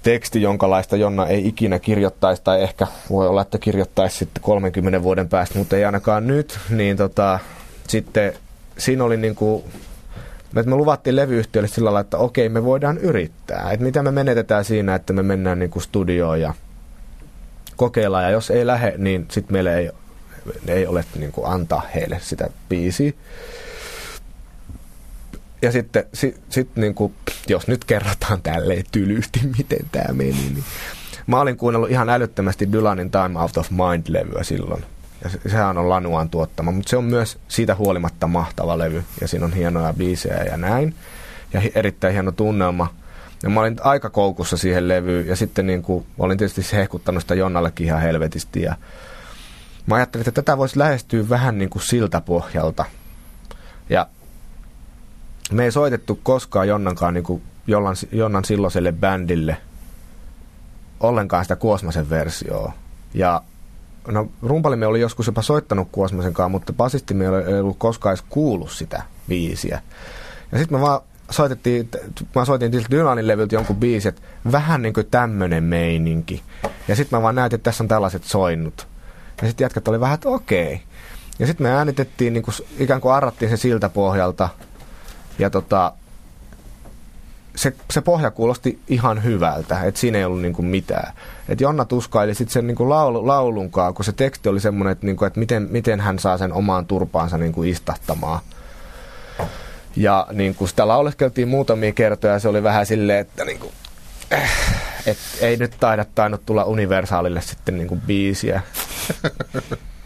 [0.04, 5.30] teksti, jonkalaista Jonna ei ikinä kirjoittaisi, tai ehkä voi olla, että kirjoittaisi sitten 30 vuoden
[5.30, 7.40] päästä, mutta ei ainakaan nyt, niin tota,
[7.88, 8.34] sitten
[8.78, 9.64] siinä oli niin kuin,
[10.56, 13.72] että me luvattiin levyyhtiölle sillä lailla, että okei, me voidaan yrittää.
[13.72, 16.54] Että mitä me menetetään siinä, että me mennään niin kuin studioon ja
[17.76, 18.24] kokeillaan.
[18.24, 19.92] Ja jos ei lähde, niin sitten meillä ei,
[20.68, 23.12] ei ole niin kuin antaa heille sitä biisiä.
[25.62, 27.14] Ja sitten, sit, sit niin kuin,
[27.48, 30.64] jos nyt kerrotaan tälleen tylysti, miten tämä meni, niin
[31.28, 34.86] mä olin kuunnellut ihan älyttömästi Dylanin Time Out of Mind-levyä silloin.
[35.24, 39.04] Ja se, sehän on Lanuan tuottama, mutta se on myös siitä huolimatta mahtava levy.
[39.22, 40.96] Ja siinä on hienoja biisejä ja näin.
[41.54, 42.94] Ja erittäin hieno tunnelma.
[43.44, 45.28] Ja mä olin aika koukussa siihen levyyn.
[45.28, 48.62] Ja sitten niin kuin, olin tietysti hehkuttanut sitä Jonnallekin ihan helvetisti.
[48.62, 48.76] Ja
[49.86, 52.86] mä ajattelin, että tätä voisi lähestyä vähän niin kuin siltä pohjalta.
[53.90, 54.08] Ja
[55.52, 59.58] me ei soitettu koskaan Jonnankaan niin kuin Jonnan, Jonnan silloiselle bändille
[61.00, 62.74] ollenkaan sitä Kuosmasen versioa.
[63.14, 63.42] Ja
[64.08, 68.72] no rumpalimme oli joskus jopa soittanut Kuosmasen kanssa, mutta basistimme ei ollut koskaan edes kuullut
[68.72, 69.82] sitä biisiä.
[70.52, 71.90] Ja sitten me vaan soitettiin,
[72.36, 74.22] mä soitin Dylanin levyltä jonkun biisi, että
[74.52, 76.44] vähän niin kuin tämmönen meininki.
[76.88, 78.88] Ja sitten mä vaan näytin, että tässä on tällaiset soinnut.
[79.42, 80.82] Ja sitten jätkät oli vähän, että okei.
[81.40, 84.50] Ja sitten me äänitettiin, niin kuin, ikään kuin arrattiin se siltä pohjalta.
[85.40, 85.94] Ja tota,
[87.56, 91.14] se, se pohja kuulosti ihan hyvältä, että siinä ei ollut niinku mitään.
[91.50, 95.26] Et Jonna tuskaili sitten sen niinku laulu, laulunkaan, kun se teksti oli semmoinen, että, niinku,
[95.26, 98.40] että miten, miten hän saa sen omaan turpaansa niinku istahtamaan.
[99.96, 103.72] Ja niinku sitä lauleskeltiin muutamia kertoja ja se oli vähän silleen, että niinku,
[104.34, 104.52] äh,
[105.06, 108.62] et ei nyt taida tainnut tulla universaalille sitten niinku biisiä.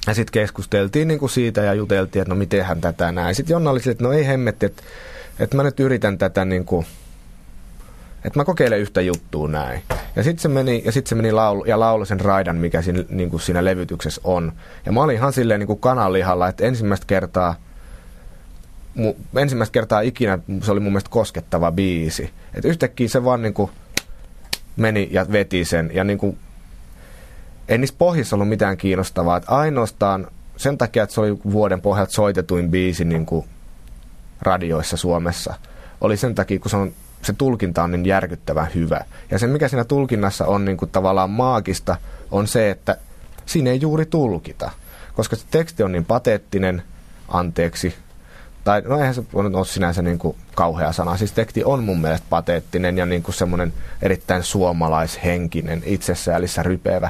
[0.08, 3.36] Ja sitten keskusteltiin niinku siitä ja juteltiin, että no mitenhän tätä näin.
[3.36, 4.84] Sitten Jonna oli silleen, että no ei hemmetti, että,
[5.40, 6.86] että mä nyt yritän tätä niinku,
[8.26, 9.82] että mä kokeilen yhtä juttua näin.
[10.16, 13.04] Ja sitten se meni, ja sit se meni laulu, ja laulu sen raidan, mikä siinä,
[13.10, 14.52] niin kuin siinä levytyksessä on.
[14.86, 17.56] Ja mä olin ihan silleen niin kuin kananlihalla, että ensimmäistä kertaa
[18.96, 22.30] mu, ensimmäistä kertaa ikinä se oli mun mielestä koskettava biisi.
[22.54, 23.72] Et yhtäkkiä se vaan niinku
[24.76, 25.92] meni ja veti sen.
[25.94, 26.38] Ja niinku,
[27.68, 29.38] ei niissä pohjissa ollut mitään kiinnostavaa.
[29.38, 33.46] Et ainoastaan sen takia, että se oli vuoden pohjalta soitetuin biisi niinku
[34.42, 35.54] radioissa Suomessa,
[36.02, 36.92] oli sen takia, kun se, on,
[37.22, 39.02] se tulkinta on niin järkyttävän hyvä.
[39.32, 41.98] Ja se, mikä siinä tulkinnassa on niinku tavallaan maagista,
[42.32, 42.98] on se, että
[43.46, 44.72] siinä ei juuri tulkita.
[45.16, 46.84] Koska se teksti on niin pateettinen,
[47.28, 47.96] anteeksi,
[48.64, 51.18] tai no eihän se ole sinänsä niin kuin kauhea sana.
[51.18, 57.10] Siis teksti on mun mielestä pateettinen ja niin kuin semmoinen erittäin suomalaishenkinen, itsesäälissä rypevä.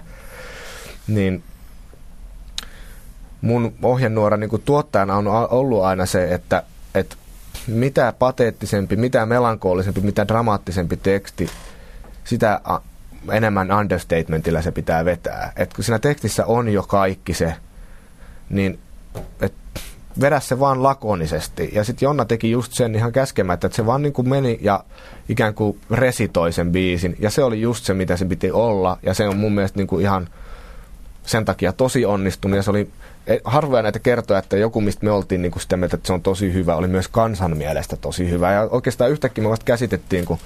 [1.08, 1.44] Niin
[3.42, 6.64] mun ohjenuora niin tuottajana on ollut aina se, että,
[6.96, 7.16] että
[7.68, 11.50] mitä pateettisempi, mitä melankoolisempi, mitä dramaattisempi teksti,
[12.24, 12.62] sitä
[13.32, 15.54] enemmän understatementilla se pitää vetää.
[15.56, 17.54] Et kun siinä tekstissä on jo kaikki se,
[18.50, 18.80] niin
[19.42, 19.54] et
[20.22, 21.70] vedä se vaan lakonisesti.
[21.74, 24.84] Ja sitten Jonna teki just sen ihan käskemättä, että se vaan niin kuin meni ja
[25.30, 27.16] ikään kuin resitoi sen biisin.
[27.20, 28.98] Ja se oli just se, mitä se piti olla.
[29.04, 30.28] Ja se on mun mielestä niin kuin ihan
[31.28, 32.58] sen takia tosi onnistunut.
[32.58, 32.90] Ja se oli
[33.28, 36.22] e, harvoja näitä kertoja, että joku, mistä me oltiin niin sitä mieltä, että se on
[36.22, 38.52] tosi hyvä, oli myös kansan mielestä tosi hyvä.
[38.52, 40.38] Ja oikeastaan yhtäkkiä me vasta käsitettiin, kun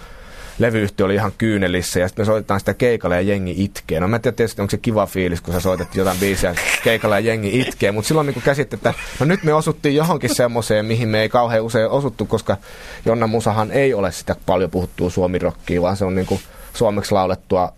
[0.60, 4.00] levyyhtiö oli ihan kyynelissä ja sitten me soitetaan sitä keikalle ja jengi itkee.
[4.00, 7.16] No mä en tiedä tietysti, onko se kiva fiilis, kun sä soitat jotain biisiä keikalle
[7.16, 11.10] ja jengi itkee, mutta silloin niin käsitte, että no nyt me osuttiin johonkin semmoiseen, mihin
[11.10, 12.58] me ei kauhean usein osuttu, koska
[13.06, 16.42] Jonna Musahan ei ole sitä paljon puhuttua suomirokkia, vaan se on niin kuin
[16.74, 17.74] suomeksi laulettua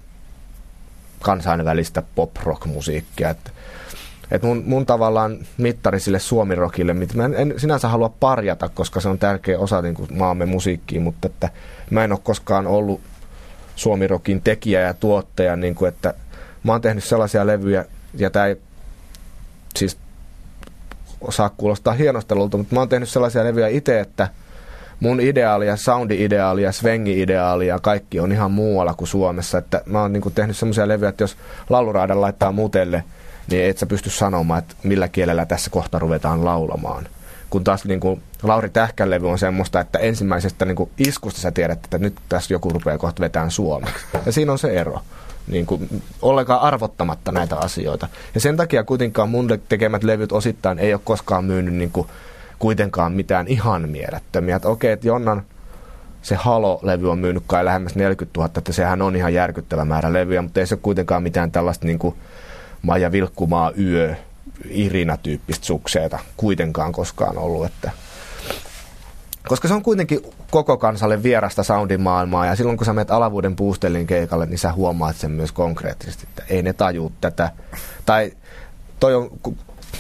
[1.24, 3.30] kansainvälistä pop-rock-musiikkia.
[3.30, 3.52] Että
[4.32, 9.00] et mun, mun tavallaan mittari sille suomirokille, mitä mä en, en sinänsä halua parjata, koska
[9.00, 11.50] se on tärkeä osa niin kuin maamme musiikkiin, mutta että
[11.90, 13.02] mä en ole koskaan ollut
[13.76, 16.14] suomirokin tekijä ja tuottaja, niin kuin, että
[16.64, 18.56] mä oon tehnyt sellaisia levyjä, ja tämä ei
[19.76, 19.98] siis
[21.22, 24.28] osaa kuulostaa hienostelulta, mutta mä oon tehnyt sellaisia levyjä itse, että
[25.00, 29.58] mun ideaali ja soundi-ideaali ja svengi-ideaali ja kaikki on ihan muualla kuin Suomessa.
[29.58, 31.38] Että mä oon niin kuin tehnyt sellaisia levyjä, että jos
[31.70, 33.04] lauluraadan laittaa mutelle–
[33.52, 37.08] niin et sä pysty sanomaan, että millä kielellä tässä kohta ruvetaan laulamaan.
[37.50, 41.52] Kun taas niin kuin Lauri Tähkän levy on semmoista, että ensimmäisestä niin kuin iskusta sä
[41.52, 44.06] tiedät, että nyt tässä joku rupeaa kohta vetään suomeksi.
[44.26, 45.02] Ja siinä on se ero.
[45.48, 48.08] Niin kuin, ollenkaan arvottamatta näitä asioita.
[48.36, 52.08] Ja sen takia kuitenkaan mun tekemät levyt osittain ei ole koskaan myynyt niin kuin,
[52.64, 54.56] kuitenkaan mitään ihan mielettömiä.
[54.56, 55.44] Että okei, että Jonnan
[56.22, 60.42] se Halo-levy on myynyt kai lähemmäs 40 000, että sehän on ihan järkyttävä määrä levyjä,
[60.42, 62.16] mutta ei se kuitenkaan mitään tällaista niin kuin,
[62.82, 64.16] Maija Vilkkumaa yö,
[64.70, 67.92] Irina-tyyppistä sukseeta kuitenkaan koskaan ollut, että
[69.48, 73.56] koska se on kuitenkin koko kansalle vierasta soundin maailmaa ja silloin kun sä menet alavuuden
[73.56, 77.52] puustelin keikalle, niin sä huomaat sen myös konkreettisesti, että ei ne taju tätä.
[78.06, 78.32] Tai
[79.00, 79.30] toi on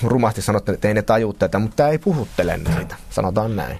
[0.03, 3.79] rumasti sanottu, että ei ne taju tätä, mutta tämä ei puhuttele niitä, sanotaan näin.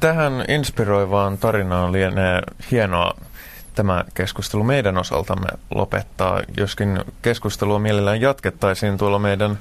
[0.00, 3.14] Tähän inspiroivaan tarinaan lienee hienoa
[3.74, 9.58] tämä keskustelu meidän osaltamme lopettaa, joskin keskustelua mielellään jatkettaisiin tuolla meidän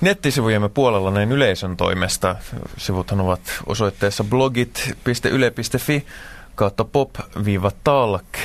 [0.00, 2.36] nettisivujemme puolella näin yleisön toimesta.
[2.76, 6.06] Sivuthan ovat osoitteessa blogit.yle.fi
[6.54, 8.38] kautta pop-talk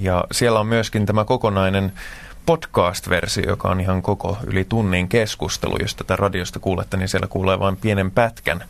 [0.00, 1.92] ja siellä on myöskin tämä kokonainen
[2.46, 5.76] podcast-versio, joka on ihan koko yli tunnin keskustelu.
[5.80, 8.64] Jos tätä radiosta kuulette, niin siellä kuulee vain pienen pätkän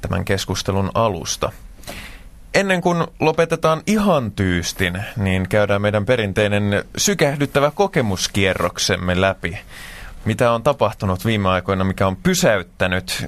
[0.00, 1.52] tämän keskustelun alusta.
[2.54, 9.58] Ennen kuin lopetetaan ihan tyystin, niin käydään meidän perinteinen sykähdyttävä kokemuskierroksemme läpi.
[10.24, 13.26] Mitä on tapahtunut viime aikoina, mikä on pysäyttänyt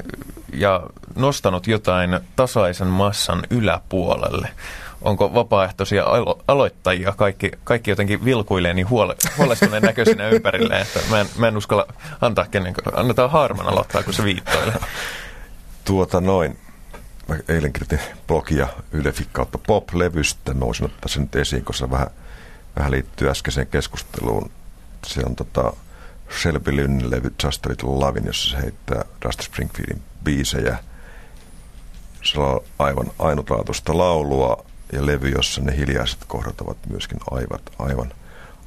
[0.52, 0.82] ja
[1.16, 4.48] nostanut jotain tasaisen massan yläpuolelle?
[5.02, 7.12] Onko vapaaehtoisia alo- aloittajia?
[7.16, 11.86] Kaikki, kaikki jotenkin vilkuilee niin huole- huolestuneen näköisinä ympärille, että mä en, mä en uskalla
[12.20, 12.98] antaa kenenkään.
[12.98, 14.76] Annetaan Harman aloittaa, kun se viittoilee.
[15.84, 16.58] Tuota noin
[17.28, 20.54] mä eilen kirjoitin blogia Yle kautta pop-levystä.
[20.54, 22.10] Mä voisin ottaa sen nyt esiin, koska vähän,
[22.76, 24.50] vähän liittyy äskeiseen keskusteluun.
[25.06, 25.72] Se on tota
[26.42, 30.78] Shelby Lynn levy Just a Little Lovin, jossa se heittää Dusty Springfieldin biisejä.
[32.22, 38.12] Se on aivan ainutlaatuista laulua ja levy, jossa ne hiljaiset kohdat ovat myöskin aivan, aivan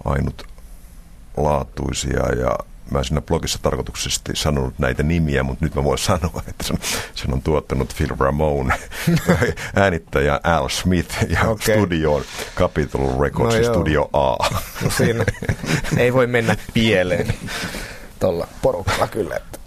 [0.06, 2.58] ainutlaatuisia ja
[2.92, 6.78] mä siinä blogissa tarkoituksesti sanonut näitä nimiä, mutta nyt mä voin sanoa, että sen,
[7.16, 8.76] sen on tuottanut Phil Ramone,
[9.76, 11.76] äänittäjä Al Smith ja okay.
[11.76, 12.24] studio
[12.56, 14.38] Capitol Records no Studio A.
[14.84, 15.26] No siinä
[15.98, 17.34] ei voi mennä pieleen
[18.20, 19.36] tuolla porukalla kyllä.
[19.36, 19.61] Että.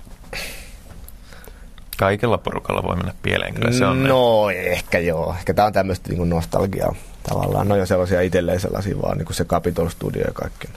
[1.96, 4.04] Kaikella porukalla voi mennä pieleen, kyllä se on.
[4.04, 4.54] No ne.
[4.54, 5.34] ehkä joo.
[5.38, 6.94] Ehkä tää on tämmöistä niin nostalgiaa
[7.28, 7.68] tavallaan.
[7.68, 10.68] No jo sellaisia itselleen sellaisia vaan, niin kuin se Capitol Studio ja kaikki.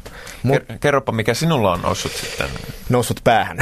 [0.44, 2.48] Mut, Kerropa, mikä sinulla on noussut sitten?
[2.90, 3.58] Noussut päähän.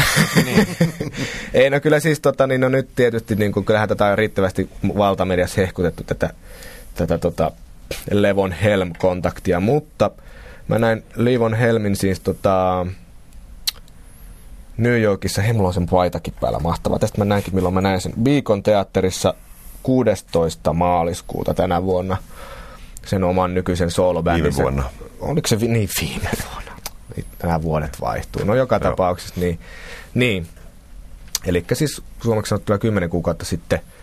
[0.46, 0.68] Niin.
[1.54, 4.70] Ei, no kyllä siis tota, niin no nyt tietysti, niin kuin, kyllähän tätä on riittävästi
[4.98, 6.30] valtamediassa hehkutettu tätä,
[6.94, 7.52] tätä tota,
[8.12, 10.12] Levon Helm-kontaktia, mutta
[10.68, 12.86] mä näin Levon Helmin siis tota,
[14.78, 17.00] New Yorkissa, hei mulla on sen paitakin päällä mahtava.
[17.00, 19.34] Tästä mä näinkin, milloin mä näin sen Beacon teatterissa
[19.84, 20.74] 16.
[20.74, 22.18] maaliskuuta tänä vuonna
[23.06, 24.64] sen oman nykyisen soolobändinsä.
[24.64, 24.90] Viime vuonna.
[25.20, 26.72] Oliko se vi- niin viime vuonna?
[27.44, 28.46] Nämä vuodet vaihtuu.
[28.46, 28.80] No joka Joo.
[28.80, 29.60] tapauksessa niin.
[30.14, 30.48] niin.
[31.46, 33.80] Eli siis suomeksi sanottuna 10 kuukautta sitten–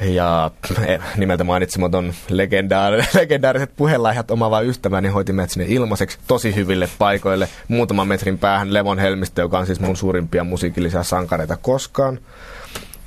[0.00, 0.50] ja
[0.86, 7.48] eh, nimeltä mainitsematon legendaar, legendaariset puhelaihat omava ystäväni hoiti meidät sinne ilmaiseksi tosi hyville paikoille
[7.68, 12.18] muutaman metrin päähän Levon Helmistä, joka on siis mun suurimpia musiikillisia sankareita koskaan.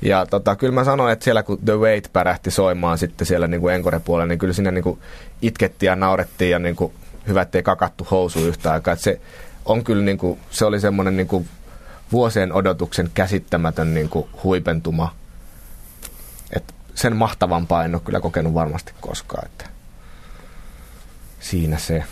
[0.02, 3.60] Ja tota, kyllä mä sanoin, että siellä kun The Wait pärähti soimaan sitten siellä niin
[3.60, 4.98] kuin Encore-puolella, niin kyllä siinä niin kuin
[5.42, 6.92] itkettiin ja naurettiin ja niin kuin,
[7.28, 8.92] hyvä, ettei kakattu housu yhtä aikaa.
[8.92, 9.20] Että se
[9.64, 11.48] on kyllä niin kuin, se oli semmoinen niin kuin
[12.12, 15.14] vuosien odotuksen käsittämätön niin kuin huipentuma.
[16.56, 19.46] Että sen mahtavampaa en ole kyllä kokenut varmasti koskaan.
[19.46, 19.64] Että
[21.40, 22.04] siinä se.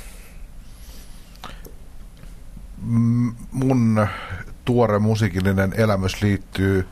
[3.52, 4.06] Mun
[4.64, 6.88] tuore musiikillinen elämys liittyy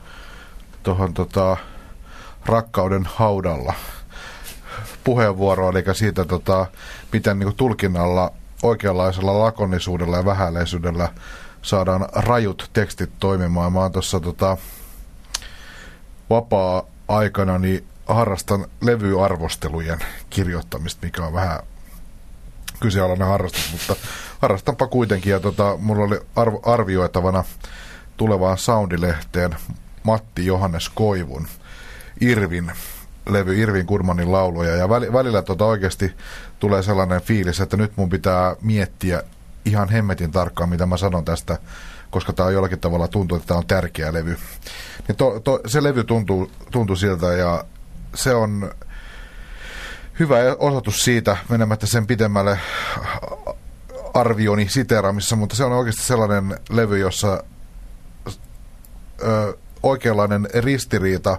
[0.83, 1.57] tuohon tota,
[2.47, 3.75] rakkauden haudalla
[5.05, 6.67] puheenvuoroon, eli siitä, tota,
[7.13, 8.33] miten niin tulkinnalla,
[8.63, 11.09] oikeanlaisella lakonisuudella ja vähäleisyydellä
[11.63, 13.73] saadaan rajut tekstit toimimaan.
[13.73, 14.57] Mä oon tuossa tota,
[17.09, 19.99] vapaa-aikana niin harrastan levyarvostelujen
[20.31, 21.61] kirjoittamista, mikä on vähän
[22.81, 23.97] kyseenalainen harrastus, mutta
[24.39, 25.31] harrastanpa kuitenkin.
[25.31, 27.45] Ja tota, mulla oli arvo, arvioitavana
[28.17, 29.57] tulevaan Soundilehteen
[30.03, 31.47] Matti Johannes Koivun
[32.21, 32.73] Irvin
[33.29, 34.77] levy, Irvin Kurmanin lauluja.
[34.77, 36.13] Ja välillä tota oikeasti
[36.59, 39.23] tulee sellainen fiilis, että nyt mun pitää miettiä
[39.65, 41.59] ihan hemmetin tarkkaan, mitä mä sanon tästä,
[42.11, 44.39] koska tämä on jollakin tavalla tuntuu, että tämä on tärkeä levy.
[45.09, 47.65] Niin to, to, se levy tuntuu, tuntuu siltä ja
[48.15, 48.71] se on
[50.19, 52.59] hyvä osoitus siitä, menemättä sen pidemmälle
[54.15, 57.45] arvioni siteeraamissa, mutta se on oikeasti sellainen levy, jossa
[59.23, 61.39] ö, oikeanlainen ristiriita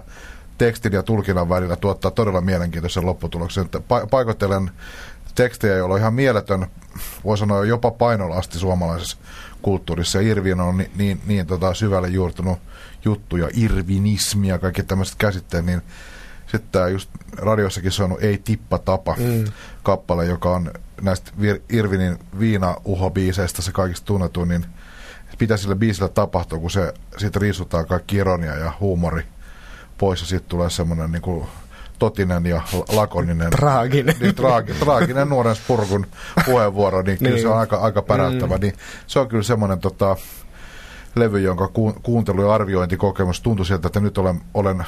[0.58, 3.66] tekstin ja tulkinnan välillä tuottaa todella mielenkiintoisen lopputuloksen.
[3.66, 4.70] Pa- paikoittelen
[5.34, 6.66] tekstejä, joilla on ihan mieletön,
[7.24, 9.16] voi sanoa jopa painolasti suomalaisessa
[9.62, 10.20] kulttuurissa.
[10.20, 12.58] Irvin on niin, niin, niin tota, syvälle juurtunut
[13.08, 15.82] juttu ja irvinismi ja kaikki tämmöiset käsitteet, niin
[16.42, 19.44] sitten tämä just radiossakin soinut Ei tippa tapa mm.
[19.82, 20.70] kappale, joka on
[21.02, 21.30] näistä
[21.68, 24.66] Irvinin viina-uho-biiseistä se kaikista tunnetuin, niin
[25.40, 29.22] mitä sille biisille tapahtuu, kun se siitä riisutaan kaikki ironia ja huumori
[29.98, 31.46] pois ja sitten tulee semmoinen niin kuin
[31.98, 33.50] totinen ja lakoninen.
[33.50, 34.16] Traaginen.
[34.20, 36.06] Niin, traagi, traaginen nuoren spurkun
[36.46, 37.42] puheenvuoro, niin kyllä niin.
[37.42, 38.56] se on aika, aika päräyttävä.
[38.56, 38.60] Mm.
[38.60, 38.74] Niin
[39.06, 40.16] se on kyllä semmoinen tota,
[41.18, 41.68] levy, jonka
[42.02, 44.84] kuuntelu- ja arviointikokemus tuntui sieltä, että nyt olen, olen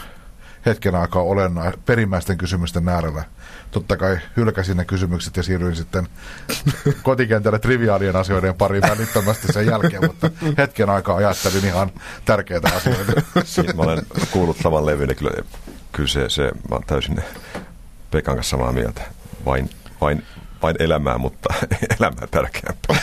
[0.67, 3.25] hetken aikaa olenna perimmäisten kysymysten äärellä.
[3.71, 6.09] Totta kai hylkäsin ne kysymykset ja siirryin sitten
[7.03, 11.91] kotikentälle triviaalien asioiden pariin välittömästi sen jälkeen, mutta hetken aikaa ajattelin ihan
[12.25, 13.13] tärkeitä asioita.
[13.45, 15.33] Siitä mä olen kuullut saman levyn, niin kyllä,
[15.93, 17.23] kyllä se, se, mä olen täysin
[18.11, 19.03] Pekan kanssa samaa mieltä.
[19.47, 19.71] Vain,
[20.01, 20.25] vain,
[20.63, 21.55] vain elämää, mutta
[22.01, 22.97] elämää tärkeämpää.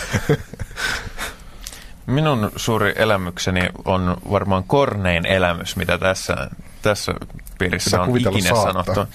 [2.07, 6.49] Minun suuri elämykseni on varmaan kornein elämys, mitä tässä,
[6.81, 7.13] tässä
[7.59, 8.83] piirissä on ikinä saattaa.
[8.83, 9.13] sanottu.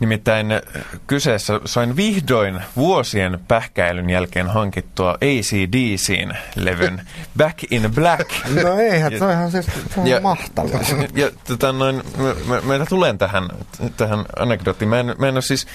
[0.00, 0.60] Nimittäin äh,
[1.06, 8.30] kyseessä sain vihdoin vuosien pähkäilyn jälkeen hankittua ACDCin levyn Back in Black.
[8.64, 10.80] No eihän, se on ihan siis, se on ja, mahtavaa.
[10.80, 13.48] Ja, ja tota noin, mä, mä, mä tulen tähän,
[13.96, 14.88] tähän anekdoottiin.
[14.88, 15.66] Mä en, mä en ole siis,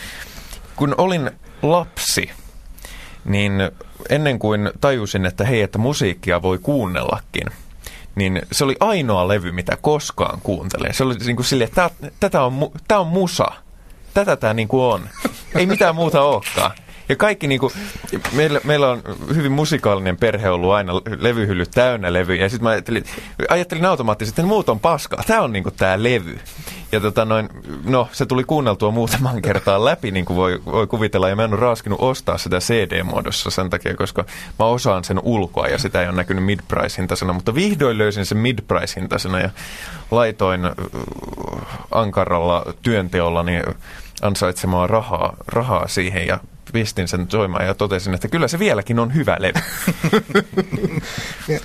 [0.76, 2.32] kun olin lapsi,
[3.26, 3.54] niin
[4.10, 7.48] ennen kuin tajusin, että hei, että musiikkia voi kuunnellakin,
[8.16, 10.94] niin se oli ainoa levy, mitä koskaan kuuntelin.
[10.94, 13.46] Se oli niin kuin silleen, että tätä on, on musa.
[14.14, 15.10] Tätä tämä niin kuin on.
[15.56, 16.72] Ei mitään muuta olekaan.
[17.14, 17.72] Ja kaikki niinku,
[18.32, 19.02] meillä, meillä on
[19.36, 22.44] hyvin musikaalinen perhe ollut aina levyhyllyt täynnä levyjä.
[22.44, 23.04] Ja sitten mä ajattelin,
[23.50, 25.24] ajattelin automaattisesti, että muut on paskaa.
[25.28, 26.40] Tämä on niinku tämä levy.
[26.92, 27.50] Ja tota noin,
[27.86, 31.30] no se tuli kuunneltua muutaman kertaa läpi, niin kuin voi, voi kuvitella.
[31.30, 34.26] Ja mä en ole raaskinut ostaa sitä CD-muodossa sen takia, koska
[34.60, 37.34] mä osaan sen ulkoa ja sitä ei ole näkynyt mid-price-hintaisena.
[37.34, 39.50] Mutta vihdoin löysin sen mid-price-hintaisena ja
[40.12, 40.62] laitoin
[41.92, 43.64] ankaralla työnteolla niin
[44.22, 46.40] ansaitsemaa rahaa, rahaa siihen ja
[46.74, 49.60] pistin sen soimaan ja totesin, että kyllä se vieläkin on hyvä levy.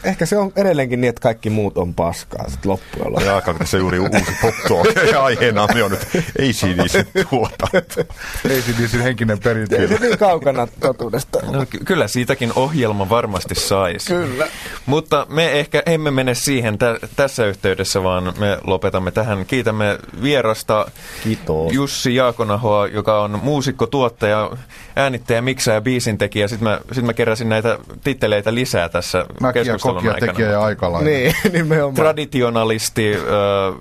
[0.04, 3.26] Ehkä se on edelleenkin niin, että kaikki muut on paskaa sitten loppujen lopuksi.
[3.26, 6.00] Ja alkaa tässä juuri uusi pop ja aiheena on nyt
[6.38, 8.14] ACDC tuotanto.
[8.44, 9.76] ACDCin henkinen perintö.
[9.78, 11.38] Ei se niin kaukana totuudesta.
[11.52, 14.14] No, ky- kyllä siitäkin ohjelma varmasti saisi.
[14.14, 14.48] Kyllä.
[14.86, 19.46] Mutta me ehkä emme mene siihen tä- tässä yhteydessä, vaan me lopetamme tähän.
[19.46, 20.86] Kiitämme vierasta
[21.22, 21.72] Kiitos.
[21.72, 24.50] Jussi Jaakonahoa, joka on muusikko, tuottaja,
[24.98, 26.48] äänittäjä, miksaaja, biisintekijä.
[26.48, 30.32] Sitten mä, sit mä keräsin näitä titteleitä lisää tässä Mäkiä, keskustelun kokia, aikana.
[30.32, 31.12] tekijä ja aikalainen.
[31.12, 31.94] Niin, nimenomaan.
[31.94, 33.72] Traditionalisti, öö,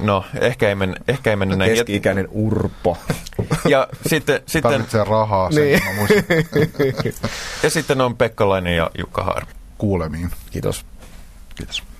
[0.00, 1.70] no ehkä ei, men, ehkä ei mennä näin.
[1.70, 2.98] Keski-ikäinen urpo.
[3.68, 5.80] ja sitten, sitten, Tarvitsee rahaa, sen Niin.
[5.84, 6.06] mä
[7.62, 9.46] ja sitten on Pekkalainen ja Jukka Haar.
[9.78, 10.30] Kuulemiin.
[10.50, 10.84] Kiitos.
[11.54, 11.82] Kiitos.